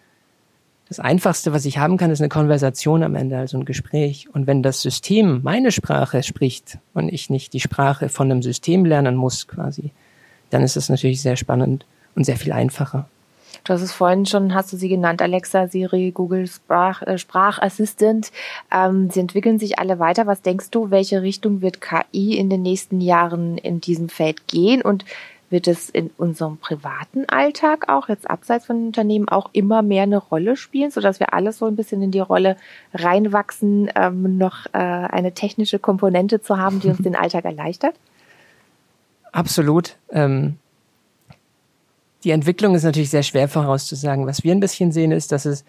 das 0.88 1.00
Einfachste, 1.00 1.52
was 1.52 1.64
ich 1.64 1.78
haben 1.78 1.96
kann, 1.96 2.10
ist 2.10 2.20
eine 2.20 2.28
Konversation 2.28 3.02
am 3.02 3.14
Ende, 3.14 3.38
also 3.38 3.56
ein 3.56 3.64
Gespräch. 3.64 4.28
Und 4.34 4.46
wenn 4.46 4.62
das 4.62 4.82
System 4.82 5.40
meine 5.42 5.72
Sprache 5.72 6.22
spricht 6.22 6.78
und 6.92 7.10
ich 7.10 7.30
nicht 7.30 7.54
die 7.54 7.60
Sprache 7.60 8.10
von 8.10 8.30
einem 8.30 8.42
System 8.42 8.84
lernen 8.84 9.16
muss 9.16 9.48
quasi, 9.48 9.92
dann 10.50 10.62
ist 10.62 10.76
es 10.76 10.90
natürlich 10.90 11.22
sehr 11.22 11.36
spannend 11.36 11.86
und 12.14 12.24
sehr 12.24 12.36
viel 12.36 12.52
einfacher. 12.52 13.08
Du 13.64 13.72
hast 13.72 13.82
es 13.82 13.92
vorhin 13.92 14.26
schon, 14.26 14.54
hast 14.54 14.72
du 14.72 14.76
sie 14.76 14.88
genannt, 14.88 15.22
Alexa, 15.22 15.68
Siri, 15.68 16.10
Google 16.10 16.46
Sprach, 16.46 17.02
äh, 17.02 17.18
Sprachassistent. 17.18 18.32
Ähm, 18.72 19.10
sie 19.10 19.20
entwickeln 19.20 19.58
sich 19.58 19.78
alle 19.78 19.98
weiter. 19.98 20.26
Was 20.26 20.42
denkst 20.42 20.70
du, 20.70 20.90
welche 20.90 21.22
Richtung 21.22 21.62
wird 21.62 21.80
KI 21.80 22.36
in 22.36 22.50
den 22.50 22.62
nächsten 22.62 23.00
Jahren 23.00 23.58
in 23.58 23.80
diesem 23.80 24.08
Feld 24.08 24.48
gehen? 24.48 24.82
Und 24.82 25.04
wird 25.52 25.68
es 25.68 25.90
in 25.90 26.10
unserem 26.16 26.56
privaten 26.56 27.28
Alltag 27.28 27.88
auch, 27.88 28.08
jetzt 28.08 28.28
abseits 28.28 28.66
von 28.66 28.86
Unternehmen, 28.86 29.28
auch 29.28 29.50
immer 29.52 29.82
mehr 29.82 30.04
eine 30.04 30.16
Rolle 30.16 30.56
spielen, 30.56 30.90
sodass 30.90 31.20
wir 31.20 31.34
alles 31.34 31.58
so 31.58 31.66
ein 31.66 31.76
bisschen 31.76 32.02
in 32.02 32.10
die 32.10 32.20
Rolle 32.20 32.56
reinwachsen, 32.94 33.90
ähm, 33.94 34.38
noch 34.38 34.66
äh, 34.72 34.78
eine 34.78 35.32
technische 35.32 35.78
Komponente 35.78 36.40
zu 36.40 36.56
haben, 36.56 36.80
die 36.80 36.88
uns 36.88 36.98
den 37.02 37.14
Alltag 37.14 37.44
erleichtert? 37.44 37.94
Absolut. 39.30 39.96
Ähm, 40.10 40.56
die 42.24 42.30
Entwicklung 42.30 42.74
ist 42.74 42.84
natürlich 42.84 43.10
sehr 43.10 43.22
schwer 43.22 43.48
vorauszusagen. 43.48 44.26
Was 44.26 44.44
wir 44.44 44.52
ein 44.52 44.60
bisschen 44.60 44.92
sehen, 44.92 45.12
ist, 45.12 45.32
dass 45.32 45.44
es 45.44 45.64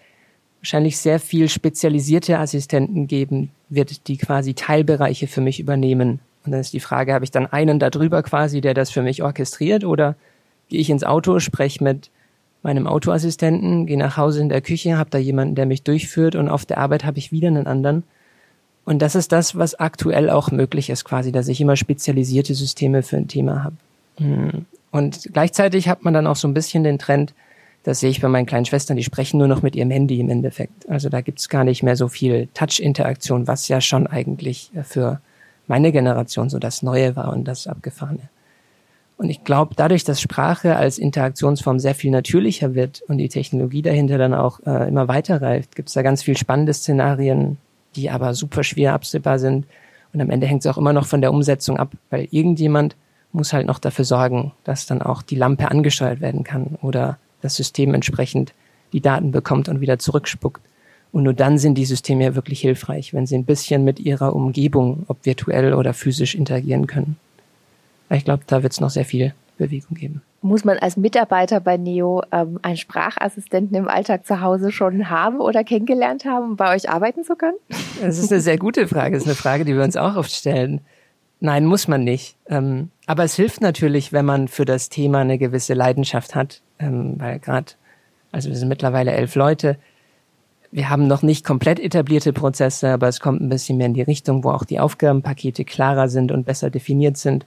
wahrscheinlich 0.60 0.98
sehr 0.98 1.20
viel 1.20 1.48
spezialisierte 1.48 2.38
Assistenten 2.38 3.06
geben 3.06 3.50
wird, 3.68 4.08
die 4.08 4.16
quasi 4.16 4.54
Teilbereiche 4.54 5.26
für 5.26 5.40
mich 5.40 5.60
übernehmen 5.60 6.20
und 6.44 6.52
dann 6.52 6.60
ist 6.60 6.72
die 6.72 6.80
Frage, 6.80 7.14
habe 7.14 7.24
ich 7.24 7.30
dann 7.30 7.46
einen 7.46 7.78
da 7.78 7.90
drüber 7.90 8.22
quasi, 8.22 8.60
der 8.60 8.74
das 8.74 8.90
für 8.90 9.02
mich 9.02 9.22
orchestriert 9.22 9.84
oder 9.84 10.14
gehe 10.68 10.80
ich 10.80 10.90
ins 10.90 11.04
Auto, 11.04 11.38
spreche 11.38 11.82
mit 11.82 12.10
meinem 12.62 12.86
Autoassistenten, 12.86 13.86
gehe 13.86 13.98
nach 13.98 14.16
Hause 14.16 14.40
in 14.40 14.48
der 14.48 14.60
Küche, 14.60 14.98
habe 14.98 15.10
da 15.10 15.18
jemanden, 15.18 15.54
der 15.54 15.66
mich 15.66 15.82
durchführt 15.82 16.34
und 16.34 16.48
auf 16.48 16.64
der 16.64 16.78
Arbeit 16.78 17.04
habe 17.04 17.18
ich 17.18 17.32
wieder 17.32 17.48
einen 17.48 17.66
anderen. 17.66 18.04
Und 18.84 19.00
das 19.00 19.14
ist 19.14 19.32
das, 19.32 19.56
was 19.56 19.74
aktuell 19.74 20.28
auch 20.28 20.50
möglich 20.50 20.90
ist 20.90 21.04
quasi, 21.04 21.32
dass 21.32 21.48
ich 21.48 21.60
immer 21.60 21.76
spezialisierte 21.76 22.54
Systeme 22.54 23.02
für 23.02 23.16
ein 23.16 23.28
Thema 23.28 23.64
habe. 23.64 23.76
Und 24.94 25.30
gleichzeitig 25.32 25.88
hat 25.88 26.04
man 26.04 26.14
dann 26.14 26.28
auch 26.28 26.36
so 26.36 26.46
ein 26.46 26.54
bisschen 26.54 26.84
den 26.84 27.00
Trend, 27.00 27.34
das 27.82 27.98
sehe 27.98 28.10
ich 28.10 28.20
bei 28.20 28.28
meinen 28.28 28.46
kleinen 28.46 28.64
Schwestern, 28.64 28.96
die 28.96 29.02
sprechen 29.02 29.38
nur 29.38 29.48
noch 29.48 29.60
mit 29.60 29.74
ihrem 29.74 29.90
Handy 29.90 30.20
im 30.20 30.30
Endeffekt. 30.30 30.88
Also 30.88 31.08
da 31.08 31.20
gibt's 31.20 31.48
gar 31.48 31.64
nicht 31.64 31.82
mehr 31.82 31.96
so 31.96 32.06
viel 32.06 32.46
Touch-Interaktion, 32.54 33.48
was 33.48 33.66
ja 33.66 33.80
schon 33.80 34.06
eigentlich 34.06 34.70
für 34.84 35.20
meine 35.66 35.90
Generation 35.90 36.48
so 36.48 36.60
das 36.60 36.84
Neue 36.84 37.16
war 37.16 37.32
und 37.32 37.48
das 37.48 37.66
Abgefahrene. 37.66 38.28
Und 39.16 39.30
ich 39.30 39.42
glaube, 39.42 39.74
dadurch, 39.74 40.04
dass 40.04 40.20
Sprache 40.20 40.76
als 40.76 40.98
Interaktionsform 40.98 41.80
sehr 41.80 41.96
viel 41.96 42.12
natürlicher 42.12 42.76
wird 42.76 43.02
und 43.08 43.18
die 43.18 43.28
Technologie 43.28 43.82
dahinter 43.82 44.16
dann 44.16 44.32
auch 44.32 44.60
äh, 44.64 44.86
immer 44.86 45.08
weiter 45.08 45.42
reift, 45.42 45.74
gibt 45.74 45.88
es 45.88 45.94
da 45.94 46.02
ganz 46.02 46.22
viel 46.22 46.36
spannende 46.36 46.72
Szenarien, 46.72 47.58
die 47.96 48.10
aber 48.10 48.32
super 48.34 48.62
schwer 48.62 48.92
absehbar 48.92 49.40
sind. 49.40 49.66
Und 50.12 50.20
am 50.20 50.30
Ende 50.30 50.46
hängt 50.46 50.64
es 50.64 50.70
auch 50.70 50.78
immer 50.78 50.92
noch 50.92 51.06
von 51.06 51.20
der 51.20 51.32
Umsetzung 51.32 51.78
ab, 51.78 51.94
weil 52.10 52.28
irgendjemand 52.30 52.94
muss 53.34 53.52
halt 53.52 53.66
noch 53.66 53.78
dafür 53.78 54.04
sorgen, 54.04 54.52
dass 54.64 54.86
dann 54.86 55.02
auch 55.02 55.22
die 55.22 55.36
Lampe 55.36 55.70
angesteuert 55.70 56.20
werden 56.20 56.44
kann 56.44 56.78
oder 56.82 57.18
das 57.42 57.56
System 57.56 57.94
entsprechend 57.94 58.54
die 58.92 59.00
Daten 59.00 59.32
bekommt 59.32 59.68
und 59.68 59.80
wieder 59.80 59.98
zurückspuckt. 59.98 60.62
Und 61.12 61.24
nur 61.24 61.34
dann 61.34 61.58
sind 61.58 61.76
die 61.76 61.84
Systeme 61.84 62.24
ja 62.24 62.34
wirklich 62.34 62.60
hilfreich, 62.60 63.12
wenn 63.12 63.26
sie 63.26 63.36
ein 63.36 63.44
bisschen 63.44 63.84
mit 63.84 64.00
ihrer 64.00 64.34
Umgebung, 64.34 65.04
ob 65.08 65.24
virtuell 65.24 65.74
oder 65.74 65.94
physisch, 65.94 66.34
interagieren 66.34 66.86
können. 66.86 67.16
ich 68.10 68.24
glaube, 68.24 68.44
da 68.46 68.62
wird 68.62 68.72
es 68.72 68.80
noch 68.80 68.90
sehr 68.90 69.04
viel 69.04 69.34
Bewegung 69.58 69.96
geben. 69.96 70.22
Muss 70.42 70.64
man 70.64 70.78
als 70.78 70.96
Mitarbeiter 70.96 71.60
bei 71.60 71.76
Neo 71.76 72.22
ähm, 72.32 72.58
einen 72.62 72.76
Sprachassistenten 72.76 73.76
im 73.76 73.88
Alltag 73.88 74.26
zu 74.26 74.40
Hause 74.40 74.72
schon 74.72 75.08
haben 75.08 75.40
oder 75.40 75.64
kennengelernt 75.64 76.24
haben, 76.24 76.50
um 76.50 76.56
bei 76.56 76.74
euch 76.74 76.90
arbeiten 76.90 77.24
zu 77.24 77.36
können? 77.36 77.56
Das 78.00 78.18
ist 78.18 78.30
eine 78.32 78.40
sehr 78.40 78.58
gute 78.58 78.88
Frage. 78.88 79.14
Das 79.14 79.22
ist 79.22 79.28
eine 79.28 79.36
Frage, 79.36 79.64
die 79.64 79.74
wir 79.74 79.84
uns 79.84 79.96
auch 79.96 80.16
oft 80.16 80.32
stellen. 80.32 80.80
Nein, 81.40 81.66
muss 81.66 81.88
man 81.88 82.04
nicht. 82.04 82.36
Ähm, 82.48 82.90
aber 83.06 83.24
es 83.24 83.34
hilft 83.36 83.60
natürlich, 83.60 84.12
wenn 84.12 84.24
man 84.24 84.48
für 84.48 84.64
das 84.64 84.88
Thema 84.88 85.20
eine 85.20 85.38
gewisse 85.38 85.74
Leidenschaft 85.74 86.34
hat, 86.34 86.62
ähm, 86.78 87.14
weil 87.18 87.38
gerade, 87.38 87.72
also 88.32 88.48
wir 88.48 88.56
sind 88.56 88.68
mittlerweile 88.68 89.12
elf 89.12 89.34
Leute, 89.34 89.76
wir 90.74 90.90
haben 90.90 91.06
noch 91.06 91.22
nicht 91.22 91.44
komplett 91.44 91.78
etablierte 91.78 92.32
Prozesse, 92.32 92.88
aber 92.88 93.06
es 93.06 93.20
kommt 93.20 93.40
ein 93.40 93.48
bisschen 93.48 93.76
mehr 93.78 93.86
in 93.86 93.94
die 93.94 94.02
Richtung, 94.02 94.42
wo 94.42 94.50
auch 94.50 94.64
die 94.64 94.80
Aufgabenpakete 94.80 95.64
klarer 95.64 96.08
sind 96.08 96.32
und 96.32 96.46
besser 96.46 96.68
definiert 96.68 97.16
sind. 97.16 97.46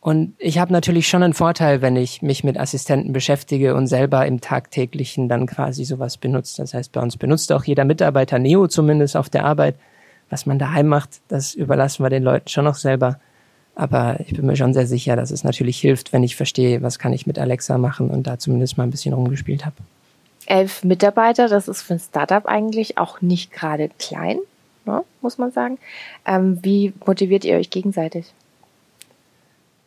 Und 0.00 0.34
ich 0.38 0.58
habe 0.58 0.72
natürlich 0.72 1.08
schon 1.08 1.22
einen 1.22 1.32
Vorteil, 1.32 1.80
wenn 1.80 1.96
ich 1.96 2.20
mich 2.20 2.44
mit 2.44 2.56
Assistenten 2.56 3.12
beschäftige 3.12 3.74
und 3.74 3.86
selber 3.86 4.26
im 4.26 4.40
tagtäglichen 4.40 5.28
dann 5.28 5.46
quasi 5.46 5.84
sowas 5.84 6.18
benutzt. 6.18 6.58
Das 6.58 6.74
heißt, 6.74 6.92
bei 6.92 7.00
uns 7.00 7.16
benutzt 7.16 7.50
auch 7.50 7.64
jeder 7.64 7.86
Mitarbeiter 7.86 8.38
Neo 8.38 8.68
zumindest 8.68 9.16
auf 9.16 9.30
der 9.30 9.46
Arbeit. 9.46 9.76
Was 10.30 10.46
man 10.46 10.58
daheim 10.58 10.88
macht, 10.88 11.20
das 11.28 11.54
überlassen 11.54 12.04
wir 12.04 12.10
den 12.10 12.22
Leuten 12.22 12.48
schon 12.48 12.64
noch 12.64 12.76
selber. 12.76 13.18
Aber 13.74 14.20
ich 14.20 14.34
bin 14.34 14.46
mir 14.46 14.56
schon 14.56 14.72
sehr 14.72 14.86
sicher, 14.86 15.16
dass 15.16 15.30
es 15.30 15.44
natürlich 15.44 15.78
hilft, 15.80 16.12
wenn 16.12 16.22
ich 16.22 16.36
verstehe, 16.36 16.82
was 16.82 16.98
kann 16.98 17.12
ich 17.12 17.26
mit 17.26 17.38
Alexa 17.38 17.76
machen 17.78 18.10
und 18.10 18.26
da 18.26 18.38
zumindest 18.38 18.78
mal 18.78 18.84
ein 18.84 18.90
bisschen 18.90 19.14
rumgespielt 19.14 19.66
habe 19.66 19.76
elf 20.46 20.84
Mitarbeiter, 20.84 21.48
das 21.48 21.68
ist 21.68 21.82
für 21.82 21.94
ein 21.94 22.00
Startup 22.00 22.46
eigentlich 22.46 22.98
auch 22.98 23.20
nicht 23.20 23.52
gerade 23.52 23.90
klein, 23.98 24.38
ne, 24.84 25.02
muss 25.20 25.38
man 25.38 25.50
sagen. 25.50 25.78
Ähm, 26.26 26.58
wie 26.62 26.92
motiviert 27.06 27.44
ihr 27.44 27.56
euch 27.56 27.70
gegenseitig? 27.70 28.32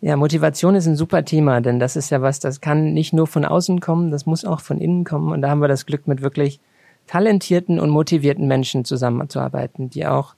Ja, 0.02 0.15
Motivation 0.15 0.76
ist 0.76 0.86
ein 0.86 0.95
super 0.95 1.26
Thema, 1.26 1.60
denn 1.60 1.80
das 1.80 1.95
ist 1.95 2.12
ja 2.12 2.21
was, 2.21 2.39
das 2.39 2.62
kann 2.62 2.93
nicht 2.93 3.13
nur 3.13 3.26
von 3.26 3.45
außen 3.45 3.80
kommen, 3.80 4.12
das 4.12 4.26
muss 4.26 4.45
auch 4.45 4.62
von 4.62 4.80
innen 4.80 5.04
kommen. 5.04 5.32
Und 5.32 5.41
da 5.41 5.50
haben 5.50 5.62
wir 5.62 5.67
das 5.67 5.86
Glück, 5.86 6.08
mit 6.08 6.21
wirklich 6.21 6.60
talentierten 7.07 7.79
und 7.79 7.89
motivierten 7.89 8.47
Menschen 8.47 8.85
zusammenzuarbeiten, 8.85 9.89
die 9.89 10.05
auch 10.05 10.35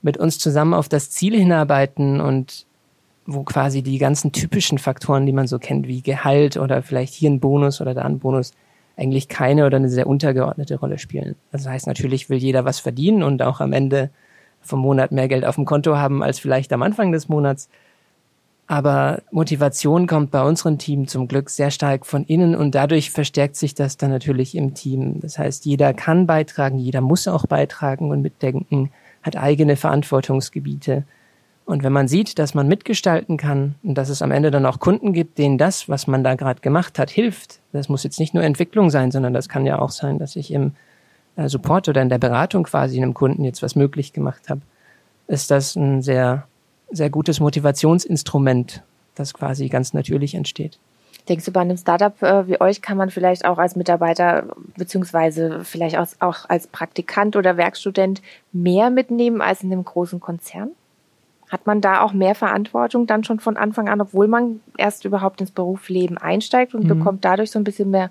mit 0.00 0.16
uns 0.16 0.38
zusammen 0.38 0.74
auf 0.74 0.88
das 0.88 1.10
Ziel 1.10 1.36
hinarbeiten 1.36 2.20
und 2.20 2.66
wo 3.26 3.44
quasi 3.44 3.82
die 3.82 3.98
ganzen 3.98 4.32
typischen 4.32 4.78
Faktoren, 4.78 5.26
die 5.26 5.32
man 5.32 5.46
so 5.46 5.58
kennt, 5.58 5.86
wie 5.86 6.02
Gehalt 6.02 6.56
oder 6.56 6.82
vielleicht 6.82 7.14
hier 7.14 7.30
ein 7.30 7.40
Bonus 7.40 7.80
oder 7.80 7.94
da 7.94 8.02
ein 8.02 8.18
Bonus, 8.18 8.52
eigentlich 8.96 9.28
keine 9.28 9.66
oder 9.66 9.76
eine 9.76 9.88
sehr 9.88 10.06
untergeordnete 10.06 10.78
Rolle 10.78 10.98
spielen. 10.98 11.36
Das 11.50 11.66
heißt, 11.66 11.86
natürlich 11.86 12.28
will 12.30 12.38
jeder 12.38 12.64
was 12.64 12.80
verdienen 12.80 13.22
und 13.22 13.42
auch 13.42 13.60
am 13.60 13.72
Ende 13.72 14.10
vom 14.60 14.80
Monat 14.80 15.12
mehr 15.12 15.28
Geld 15.28 15.44
auf 15.44 15.54
dem 15.54 15.64
Konto 15.64 15.96
haben 15.96 16.22
als 16.22 16.38
vielleicht 16.38 16.72
am 16.72 16.82
Anfang 16.82 17.12
des 17.12 17.28
Monats. 17.28 17.68
Aber 18.72 19.20
Motivation 19.30 20.06
kommt 20.06 20.30
bei 20.30 20.42
unserem 20.42 20.78
Team 20.78 21.06
zum 21.06 21.28
Glück 21.28 21.50
sehr 21.50 21.70
stark 21.70 22.06
von 22.06 22.24
innen 22.24 22.54
und 22.54 22.74
dadurch 22.74 23.10
verstärkt 23.10 23.54
sich 23.56 23.74
das 23.74 23.98
dann 23.98 24.08
natürlich 24.08 24.54
im 24.54 24.72
Team. 24.72 25.20
Das 25.20 25.38
heißt, 25.38 25.66
jeder 25.66 25.92
kann 25.92 26.26
beitragen, 26.26 26.78
jeder 26.78 27.02
muss 27.02 27.28
auch 27.28 27.44
beitragen 27.44 28.10
und 28.10 28.22
mitdenken, 28.22 28.90
hat 29.22 29.36
eigene 29.36 29.76
Verantwortungsgebiete. 29.76 31.04
Und 31.66 31.82
wenn 31.82 31.92
man 31.92 32.08
sieht, 32.08 32.38
dass 32.38 32.54
man 32.54 32.66
mitgestalten 32.66 33.36
kann 33.36 33.74
und 33.82 33.98
dass 33.98 34.08
es 34.08 34.22
am 34.22 34.30
Ende 34.30 34.50
dann 34.50 34.64
auch 34.64 34.80
Kunden 34.80 35.12
gibt, 35.12 35.36
denen 35.36 35.58
das, 35.58 35.90
was 35.90 36.06
man 36.06 36.24
da 36.24 36.34
gerade 36.34 36.62
gemacht 36.62 36.98
hat, 36.98 37.10
hilft, 37.10 37.60
das 37.72 37.90
muss 37.90 38.04
jetzt 38.04 38.18
nicht 38.18 38.32
nur 38.32 38.42
Entwicklung 38.42 38.88
sein, 38.88 39.10
sondern 39.10 39.34
das 39.34 39.50
kann 39.50 39.66
ja 39.66 39.80
auch 39.80 39.90
sein, 39.90 40.18
dass 40.18 40.34
ich 40.34 40.50
im 40.50 40.72
äh, 41.36 41.46
Support 41.46 41.90
oder 41.90 42.00
in 42.00 42.08
der 42.08 42.16
Beratung 42.16 42.62
quasi 42.62 42.96
einem 42.96 43.12
Kunden 43.12 43.44
jetzt 43.44 43.62
was 43.62 43.76
möglich 43.76 44.14
gemacht 44.14 44.48
habe, 44.48 44.62
ist 45.26 45.50
das 45.50 45.76
ein 45.76 46.00
sehr, 46.00 46.46
sehr 46.92 47.10
gutes 47.10 47.40
Motivationsinstrument, 47.40 48.82
das 49.14 49.34
quasi 49.34 49.68
ganz 49.68 49.94
natürlich 49.94 50.34
entsteht. 50.34 50.78
Denkst 51.28 51.44
du, 51.44 51.52
bei 51.52 51.60
einem 51.60 51.76
Startup 51.76 52.20
äh, 52.22 52.48
wie 52.48 52.60
euch 52.60 52.82
kann 52.82 52.96
man 52.96 53.10
vielleicht 53.10 53.44
auch 53.44 53.58
als 53.58 53.76
Mitarbeiter 53.76 54.44
beziehungsweise 54.76 55.60
vielleicht 55.64 55.96
auch, 55.96 56.06
auch 56.18 56.48
als 56.48 56.66
Praktikant 56.66 57.36
oder 57.36 57.56
Werkstudent 57.56 58.22
mehr 58.52 58.90
mitnehmen 58.90 59.40
als 59.40 59.62
in 59.62 59.72
einem 59.72 59.84
großen 59.84 60.18
Konzern? 60.18 60.70
Hat 61.48 61.66
man 61.66 61.80
da 61.80 62.02
auch 62.02 62.12
mehr 62.12 62.34
Verantwortung 62.34 63.06
dann 63.06 63.24
schon 63.24 63.38
von 63.38 63.56
Anfang 63.56 63.88
an, 63.88 64.00
obwohl 64.00 64.26
man 64.26 64.60
erst 64.78 65.04
überhaupt 65.04 65.40
ins 65.40 65.52
Berufsleben 65.52 66.18
einsteigt 66.18 66.74
und 66.74 66.84
mhm. 66.84 66.88
bekommt 66.88 67.24
dadurch 67.24 67.50
so 67.52 67.58
ein 67.58 67.64
bisschen 67.64 67.90
mehr, 67.90 68.10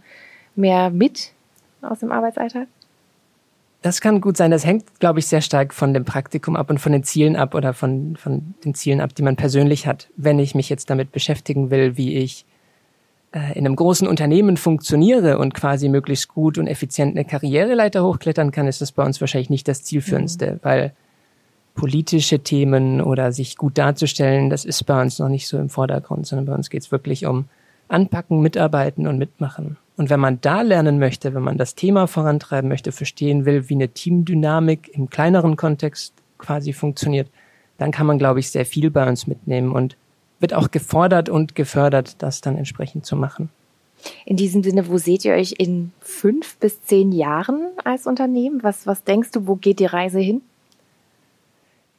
mehr 0.56 0.90
mit 0.90 1.34
aus 1.82 2.00
dem 2.00 2.12
Arbeitsalltag? 2.12 2.68
Das 3.82 4.00
kann 4.00 4.22
gut 4.22 4.38
sein. 4.38 4.52
Das 4.52 4.66
hängt, 4.66 5.00
glaube 5.00 5.20
ich, 5.20 5.28
sehr 5.28 5.42
stark 5.42 5.74
von 5.74 5.94
dem 5.94 6.06
Praktikum 6.06 6.56
ab 6.56 6.70
und 6.70 6.78
von 6.78 6.92
den 6.92 7.04
Zielen 7.04 7.36
ab 7.36 7.56
oder 7.56 7.74
von, 7.74 8.16
von 8.16 8.54
den 8.64 8.76
Zielen 8.76 9.02
ab, 9.02 9.16
die 9.16 9.24
man 9.24 9.36
persönlich 9.36 9.88
hat. 9.88 10.10
Wenn 10.16 10.38
ich 10.38 10.54
mich 10.54 10.70
jetzt 10.70 10.90
damit 10.90 11.12
beschäftigen 11.12 11.72
will, 11.72 11.98
wie 11.98 12.16
ich 12.18 12.46
äh, 13.32 13.58
in 13.58 13.66
einem 13.66 13.76
großen 13.76 14.08
Unternehmen 14.08 14.58
funktioniere 14.58 15.40
und 15.40 15.56
quasi 15.56 15.90
möglichst 15.90 16.28
gut 16.28 16.60
und 16.60 16.68
effizient 16.68 17.16
eine 17.16 17.26
Karriereleiter 17.26 18.04
hochklettern 18.04 18.52
kann, 18.52 18.68
ist 18.68 18.82
das 18.82 18.92
bei 18.92 19.04
uns 19.04 19.20
wahrscheinlich 19.20 19.50
nicht 19.50 19.68
das 19.68 19.84
Zielführendste, 19.84 20.54
mhm. 20.54 20.60
weil 20.62 20.94
politische 21.74 22.40
Themen 22.40 23.02
oder 23.02 23.32
sich 23.32 23.58
gut 23.58 23.78
darzustellen, 23.78 24.50
das 24.50 24.66
ist 24.66 24.84
bei 24.84 25.02
uns 25.02 25.18
noch 25.18 25.30
nicht 25.30 25.48
so 25.48 25.58
im 25.58 25.70
Vordergrund, 25.70 26.28
sondern 26.28 26.46
bei 26.46 26.54
uns 26.54 26.70
geht 26.70 26.84
es 26.84 26.92
wirklich 26.92 27.26
um 27.26 27.46
Anpacken, 27.88 28.42
Mitarbeiten 28.42 29.08
und 29.08 29.18
Mitmachen. 29.18 29.78
Und 29.98 30.10
wenn 30.10 30.20
man 30.20 30.40
da 30.42 30.62
lernen 30.62 31.00
möchte, 31.00 31.34
wenn 31.34 31.44
man 31.44 31.58
das 31.58 31.76
Thema 31.76 32.08
vorantreiben 32.08 32.70
möchte, 32.70 32.92
verstehen 32.92 33.46
will, 33.46 33.70
wie 33.70 33.76
eine 33.76 33.90
Teamdynamik 33.90 34.90
im 34.94 35.10
kleineren 35.10 35.58
Kontext 35.58 36.14
quasi 36.38 36.74
funktioniert, 36.74 37.30
dann 37.78 37.92
kann 37.92 38.08
man, 38.08 38.18
glaube 38.18 38.40
ich, 38.40 38.50
sehr 38.50 38.66
viel 38.66 38.90
bei 38.90 39.08
uns 39.08 39.28
mitnehmen 39.28 39.72
und 39.72 39.98
wird 40.40 40.54
auch 40.54 40.72
gefordert 40.72 41.30
und 41.30 41.56
gefördert, 41.56 42.22
das 42.22 42.42
dann 42.42 42.58
entsprechend 42.58 43.06
zu 43.06 43.16
machen. 43.16 43.50
In 44.26 44.36
diesem 44.36 44.64
Sinne, 44.64 44.88
wo 44.88 44.98
seht 44.98 45.26
ihr 45.26 45.34
euch 45.34 45.56
in 45.58 45.92
fünf 46.00 46.58
bis 46.58 46.82
zehn 46.84 47.12
Jahren 47.12 47.68
als 47.84 48.08
Unternehmen? 48.08 48.64
Was, 48.64 48.88
was 48.88 49.04
denkst 49.04 49.32
du, 49.32 49.48
wo 49.48 49.56
geht 49.56 49.80
die 49.80 49.86
Reise 49.86 50.20
hin? 50.20 50.42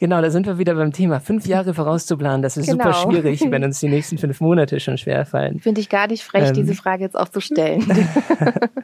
Genau, 0.02 0.20
da 0.20 0.30
sind 0.32 0.46
wir 0.46 0.58
wieder 0.58 0.74
beim 0.74 0.92
Thema. 0.92 1.20
Fünf 1.20 1.46
Jahre 1.46 1.74
vorauszuplanen, 1.74 2.42
das 2.42 2.56
ist 2.56 2.66
genau. 2.66 2.92
super 2.92 3.12
schwierig, 3.12 3.40
wenn 3.50 3.62
uns 3.62 3.78
die 3.78 3.88
nächsten 3.88 4.18
fünf 4.18 4.40
Monate 4.40 4.80
schon 4.80 4.98
schwer 4.98 5.24
fallen. 5.24 5.60
Finde 5.60 5.80
ich 5.80 5.88
gar 5.88 6.08
nicht 6.08 6.24
frech, 6.24 6.48
ähm. 6.48 6.54
diese 6.54 6.74
Frage 6.74 7.04
jetzt 7.04 7.16
auch 7.16 7.28
zu 7.28 7.40
stellen. 7.40 7.84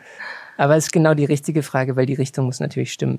Aber 0.56 0.76
es 0.76 0.84
ist 0.84 0.92
genau 0.92 1.14
die 1.14 1.24
richtige 1.24 1.64
Frage, 1.64 1.96
weil 1.96 2.06
die 2.06 2.14
Richtung 2.14 2.46
muss 2.46 2.60
natürlich 2.60 2.92
stimmen. 2.92 3.18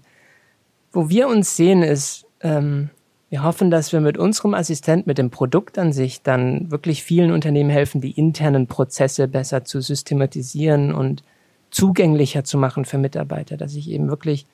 Wo 0.93 1.09
wir 1.09 1.27
uns 1.27 1.57
sehen, 1.57 1.83
ist, 1.83 2.25
ähm, 2.39 2.89
wir 3.29 3.43
hoffen, 3.43 3.69
dass 3.69 3.91
wir 3.91 3.99
mit 3.99 4.17
unserem 4.17 4.53
Assistent, 4.53 5.05
mit 5.05 5.17
dem 5.17 5.29
Produkt 5.29 5.77
an 5.77 5.91
sich, 5.91 6.21
dann 6.21 6.71
wirklich 6.71 7.03
vielen 7.03 7.33
Unternehmen 7.33 7.69
helfen, 7.69 7.99
die 7.99 8.11
internen 8.11 8.67
Prozesse 8.67 9.27
besser 9.27 9.65
zu 9.65 9.81
systematisieren 9.81 10.93
und 10.93 11.21
zugänglicher 11.69 12.45
zu 12.45 12.57
machen 12.57 12.85
für 12.85 12.97
Mitarbeiter, 12.97 13.57
dass 13.57 13.75
ich 13.75 13.89
eben 13.89 14.07
wirklich 14.07 14.45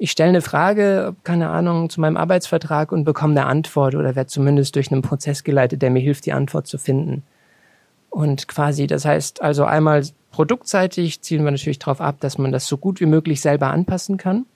ich 0.00 0.12
stelle 0.12 0.28
eine 0.28 0.42
Frage, 0.42 1.16
keine 1.24 1.50
Ahnung, 1.50 1.90
zu 1.90 2.00
meinem 2.00 2.16
Arbeitsvertrag 2.16 2.92
und 2.92 3.02
bekomme 3.02 3.32
eine 3.32 3.46
Antwort 3.46 3.96
oder 3.96 4.14
werde 4.14 4.28
zumindest 4.28 4.76
durch 4.76 4.92
einen 4.92 5.02
Prozess 5.02 5.42
geleitet, 5.42 5.82
der 5.82 5.90
mir 5.90 5.98
hilft, 5.98 6.24
die 6.24 6.32
Antwort 6.32 6.68
zu 6.68 6.78
finden. 6.78 7.24
Und 8.08 8.46
quasi, 8.46 8.86
das 8.86 9.04
heißt 9.04 9.42
also 9.42 9.64
einmal 9.64 10.04
produktseitig 10.30 11.20
zielen 11.22 11.44
wir 11.44 11.50
natürlich 11.50 11.80
darauf 11.80 12.00
ab, 12.00 12.20
dass 12.20 12.38
man 12.38 12.52
das 12.52 12.68
so 12.68 12.76
gut 12.76 13.00
wie 13.00 13.06
möglich 13.06 13.40
selber 13.40 13.68
anpassen 13.68 14.18
kann. 14.18 14.46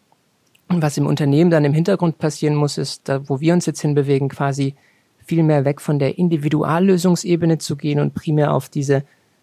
Und 0.68 0.80
was 0.80 0.96
im 0.96 1.06
Unternehmen 1.06 1.50
dann 1.50 1.64
im 1.64 1.74
Hintergrund 1.74 2.18
passieren 2.18 2.54
muss, 2.54 2.78
ist, 2.78 3.08
da, 3.08 3.28
wo 3.28 3.40
wir 3.40 3.52
uns 3.52 3.66
jetzt 3.66 3.80
hinbewegen, 3.80 4.28
quasi 4.28 4.76
viel 5.24 5.42
mehr 5.42 5.64
weg 5.64 5.80
von 5.80 5.98
der 5.98 6.18
Individuallösungsebene 6.18 7.58
zu 7.58 7.76
gehen 7.76 7.98
und 7.98 8.14
primär 8.14 8.54
auf 8.54 8.68
diese, 8.68 9.02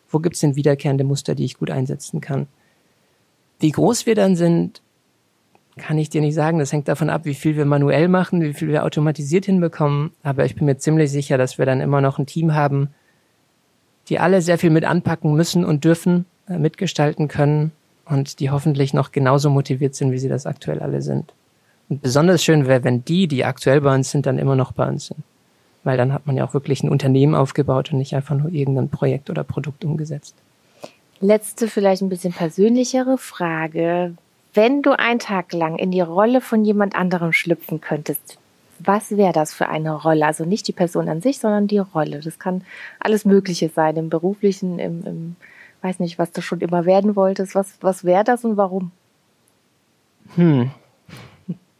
wo 0.09 0.19
gibt 0.19 0.35
es 0.35 0.41
denn 0.41 0.55
wiederkehrende 0.55 1.03
Muster, 1.03 1.35
die 1.35 1.45
ich 1.45 1.57
gut 1.57 1.69
einsetzen 1.69 2.21
kann. 2.21 2.47
Wie 3.59 3.71
groß 3.71 4.05
wir 4.05 4.15
dann 4.15 4.37
sind, 4.37 4.81
kann 5.79 5.97
ich 5.97 6.09
dir 6.09 6.21
nicht 6.21 6.35
sagen. 6.35 6.59
Das 6.59 6.71
hängt 6.71 6.87
davon 6.87 7.09
ab, 7.09 7.25
wie 7.25 7.33
viel 7.33 7.57
wir 7.57 7.65
manuell 7.65 8.07
machen, 8.07 8.41
wie 8.41 8.53
viel 8.53 8.67
wir 8.67 8.85
automatisiert 8.85 9.45
hinbekommen. 9.45 10.11
Aber 10.21 10.45
ich 10.45 10.55
bin 10.55 10.65
mir 10.65 10.77
ziemlich 10.77 11.11
sicher, 11.11 11.37
dass 11.37 11.57
wir 11.57 11.65
dann 11.65 11.81
immer 11.81 12.01
noch 12.01 12.19
ein 12.19 12.27
Team 12.27 12.53
haben, 12.53 12.89
die 14.09 14.19
alle 14.19 14.41
sehr 14.41 14.57
viel 14.57 14.69
mit 14.69 14.85
anpacken 14.85 15.33
müssen 15.33 15.65
und 15.65 15.83
dürfen, 15.83 16.25
äh, 16.47 16.57
mitgestalten 16.57 17.27
können 17.27 17.71
und 18.05 18.39
die 18.39 18.49
hoffentlich 18.49 18.93
noch 18.93 19.11
genauso 19.11 19.49
motiviert 19.49 19.95
sind, 19.95 20.11
wie 20.11 20.19
sie 20.19 20.29
das 20.29 20.45
aktuell 20.45 20.79
alle 20.79 21.01
sind. 21.01 21.33
Und 21.89 22.01
besonders 22.01 22.43
schön 22.43 22.67
wäre, 22.67 22.83
wenn 22.83 23.05
die, 23.05 23.27
die 23.27 23.45
aktuell 23.45 23.81
bei 23.81 23.93
uns 23.93 24.11
sind, 24.11 24.25
dann 24.25 24.37
immer 24.37 24.55
noch 24.55 24.71
bei 24.71 24.87
uns 24.87 25.07
sind. 25.07 25.23
Weil 25.83 25.97
dann 25.97 26.13
hat 26.13 26.27
man 26.27 26.35
ja 26.35 26.45
auch 26.45 26.53
wirklich 26.53 26.83
ein 26.83 26.89
Unternehmen 26.89 27.35
aufgebaut 27.35 27.91
und 27.91 27.97
nicht 27.97 28.13
einfach 28.13 28.35
nur 28.35 28.51
irgendein 28.51 28.89
Projekt 28.89 29.29
oder 29.29 29.43
Produkt 29.43 29.85
umgesetzt. 29.85 30.35
Letzte, 31.21 31.67
vielleicht 31.67 32.01
ein 32.01 32.09
bisschen 32.09 32.33
persönlichere 32.33 33.17
Frage. 33.17 34.13
Wenn 34.53 34.81
du 34.81 34.97
einen 34.97 35.19
Tag 35.19 35.53
lang 35.53 35.77
in 35.77 35.91
die 35.91 36.01
Rolle 36.01 36.41
von 36.41 36.65
jemand 36.65 36.95
anderem 36.95 37.33
schlüpfen 37.33 37.81
könntest, 37.81 38.37
was 38.79 39.11
wäre 39.11 39.33
das 39.33 39.53
für 39.53 39.69
eine 39.69 39.93
Rolle? 39.93 40.25
Also 40.25 40.45
nicht 40.45 40.67
die 40.67 40.73
Person 40.73 41.09
an 41.09 41.21
sich, 41.21 41.39
sondern 41.39 41.67
die 41.67 41.79
Rolle. 41.79 42.21
Das 42.21 42.39
kann 42.39 42.63
alles 42.99 43.25
Mögliche 43.25 43.69
sein, 43.69 43.97
im 43.97 44.09
beruflichen, 44.09 44.79
im, 44.79 45.05
im 45.05 45.35
weiß 45.81 45.99
nicht, 45.99 46.19
was 46.19 46.31
du 46.31 46.41
schon 46.41 46.61
immer 46.61 46.85
werden 46.85 47.15
wolltest. 47.15 47.55
Was, 47.55 47.77
was 47.81 48.03
wäre 48.03 48.23
das 48.23 48.43
und 48.43 48.57
warum? 48.57 48.91
Hm. 50.35 50.71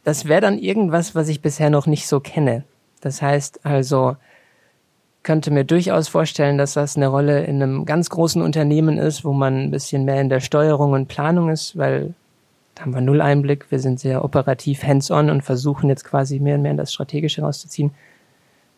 Das 0.04 0.26
wäre 0.26 0.40
dann 0.40 0.58
irgendwas, 0.58 1.14
was 1.14 1.28
ich 1.28 1.42
bisher 1.42 1.70
noch 1.70 1.86
nicht 1.86 2.06
so 2.06 2.20
kenne. 2.20 2.64
Das 3.00 3.22
heißt 3.22 3.64
also, 3.64 4.16
könnte 5.22 5.50
mir 5.50 5.64
durchaus 5.64 6.08
vorstellen, 6.08 6.56
dass 6.56 6.74
das 6.74 6.96
eine 6.96 7.08
Rolle 7.08 7.44
in 7.44 7.62
einem 7.62 7.84
ganz 7.84 8.08
großen 8.08 8.40
Unternehmen 8.40 8.98
ist, 8.98 9.24
wo 9.24 9.32
man 9.32 9.64
ein 9.64 9.70
bisschen 9.70 10.04
mehr 10.04 10.20
in 10.20 10.30
der 10.30 10.40
Steuerung 10.40 10.92
und 10.92 11.08
Planung 11.08 11.50
ist, 11.50 11.76
weil 11.76 12.14
haben 12.80 12.94
wir 12.94 13.00
null 13.00 13.20
Einblick. 13.20 13.70
Wir 13.70 13.78
sind 13.78 14.00
sehr 14.00 14.24
operativ 14.24 14.82
hands-on 14.82 15.30
und 15.30 15.42
versuchen 15.42 15.88
jetzt 15.88 16.04
quasi 16.04 16.40
mehr 16.40 16.56
und 16.56 16.62
mehr 16.62 16.72
in 16.72 16.76
das 16.76 16.92
Strategische 16.92 17.42
rauszuziehen. 17.42 17.92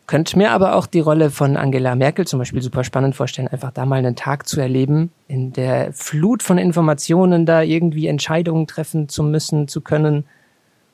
Könnte 0.05 0.37
mir 0.37 0.51
aber 0.51 0.75
auch 0.75 0.85
die 0.85 0.99
Rolle 0.99 1.29
von 1.29 1.55
Angela 1.55 1.95
Merkel 1.95 2.27
zum 2.27 2.39
Beispiel 2.39 2.61
super 2.61 2.83
spannend 2.83 3.15
vorstellen, 3.15 3.47
einfach 3.47 3.71
da 3.71 3.85
mal 3.85 3.99
einen 3.99 4.17
Tag 4.17 4.47
zu 4.47 4.59
erleben, 4.59 5.11
in 5.29 5.53
der 5.53 5.93
Flut 5.93 6.43
von 6.43 6.57
Informationen 6.57 7.45
da 7.45 7.61
irgendwie 7.61 8.07
Entscheidungen 8.07 8.67
treffen 8.67 9.07
zu 9.07 9.23
müssen, 9.23 9.69
zu 9.69 9.79
können 9.79 10.25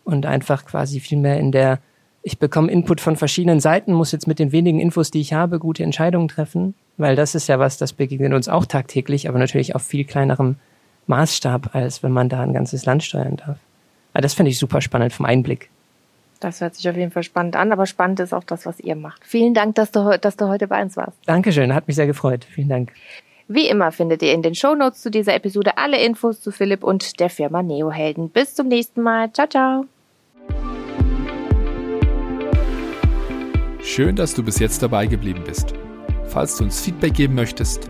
und 0.03 0.27
einfach 0.27 0.65
quasi 0.65 0.99
viel 0.99 1.17
mehr 1.17 1.39
in 1.39 1.51
der, 1.51 1.79
ich 2.21 2.37
bekomme 2.37 2.71
Input 2.71 3.01
von 3.01 3.15
verschiedenen 3.15 3.59
Seiten, 3.59 3.93
muss 3.93 4.11
jetzt 4.11 4.27
mit 4.27 4.37
den 4.37 4.51
wenigen 4.51 4.79
Infos, 4.79 5.09
die 5.09 5.21
ich 5.21 5.33
habe, 5.33 5.57
gute 5.57 5.83
Entscheidungen 5.83 6.27
treffen, 6.27 6.75
weil 6.97 7.15
das 7.15 7.33
ist 7.33 7.47
ja 7.47 7.57
was, 7.57 7.77
das 7.77 7.93
begegnet 7.93 8.33
uns 8.33 8.47
auch 8.47 8.67
tagtäglich, 8.67 9.27
aber 9.27 9.39
natürlich 9.39 9.73
auf 9.73 9.81
viel 9.81 10.05
kleinerem 10.05 10.57
Maßstab, 11.09 11.75
als 11.75 12.03
wenn 12.03 12.11
man 12.11 12.29
da 12.29 12.41
ein 12.41 12.53
ganzes 12.53 12.85
Land 12.85 13.03
steuern 13.03 13.35
darf. 13.37 13.57
Aber 14.13 14.21
das 14.21 14.33
finde 14.33 14.51
ich 14.51 14.59
super 14.59 14.81
spannend 14.81 15.11
vom 15.11 15.25
Einblick. 15.25 15.69
Das 16.39 16.61
hört 16.61 16.75
sich 16.75 16.87
auf 16.87 16.95
jeden 16.95 17.11
Fall 17.11 17.23
spannend 17.23 17.55
an, 17.57 17.71
aber 17.73 17.85
spannend 17.85 18.19
ist 18.21 18.33
auch 18.33 18.45
das, 18.45 18.65
was 18.65 18.79
ihr 18.79 18.95
macht. 18.95 19.25
Vielen 19.25 19.53
Dank, 19.53 19.75
dass 19.75 19.91
du, 19.91 20.17
dass 20.19 20.37
du 20.37 20.47
heute 20.47 20.67
bei 20.67 20.81
uns 20.81 20.95
warst. 20.95 21.17
Dankeschön, 21.25 21.73
hat 21.73 21.87
mich 21.87 21.97
sehr 21.97 22.07
gefreut. 22.07 22.45
Vielen 22.45 22.69
Dank. 22.69 22.93
Wie 23.47 23.67
immer 23.67 23.91
findet 23.91 24.21
ihr 24.21 24.31
in 24.31 24.41
den 24.41 24.55
Shownotes 24.55 25.01
zu 25.01 25.11
dieser 25.11 25.33
Episode 25.33 25.77
alle 25.77 26.01
Infos 26.01 26.39
zu 26.39 26.51
Philipp 26.51 26.83
und 26.83 27.19
der 27.19 27.29
Firma 27.29 27.63
Neohelden. 27.63 28.29
Bis 28.29 28.55
zum 28.55 28.67
nächsten 28.67 29.01
Mal. 29.01 29.33
Ciao, 29.33 29.47
ciao. 29.47 29.85
Schön, 33.81 34.15
dass 34.15 34.35
du 34.35 34.43
bis 34.43 34.59
jetzt 34.59 34.83
dabei 34.83 35.07
geblieben 35.07 35.43
bist. 35.45 35.73
Falls 36.27 36.55
du 36.57 36.63
uns 36.63 36.79
Feedback 36.79 37.15
geben 37.15 37.33
möchtest 37.33 37.89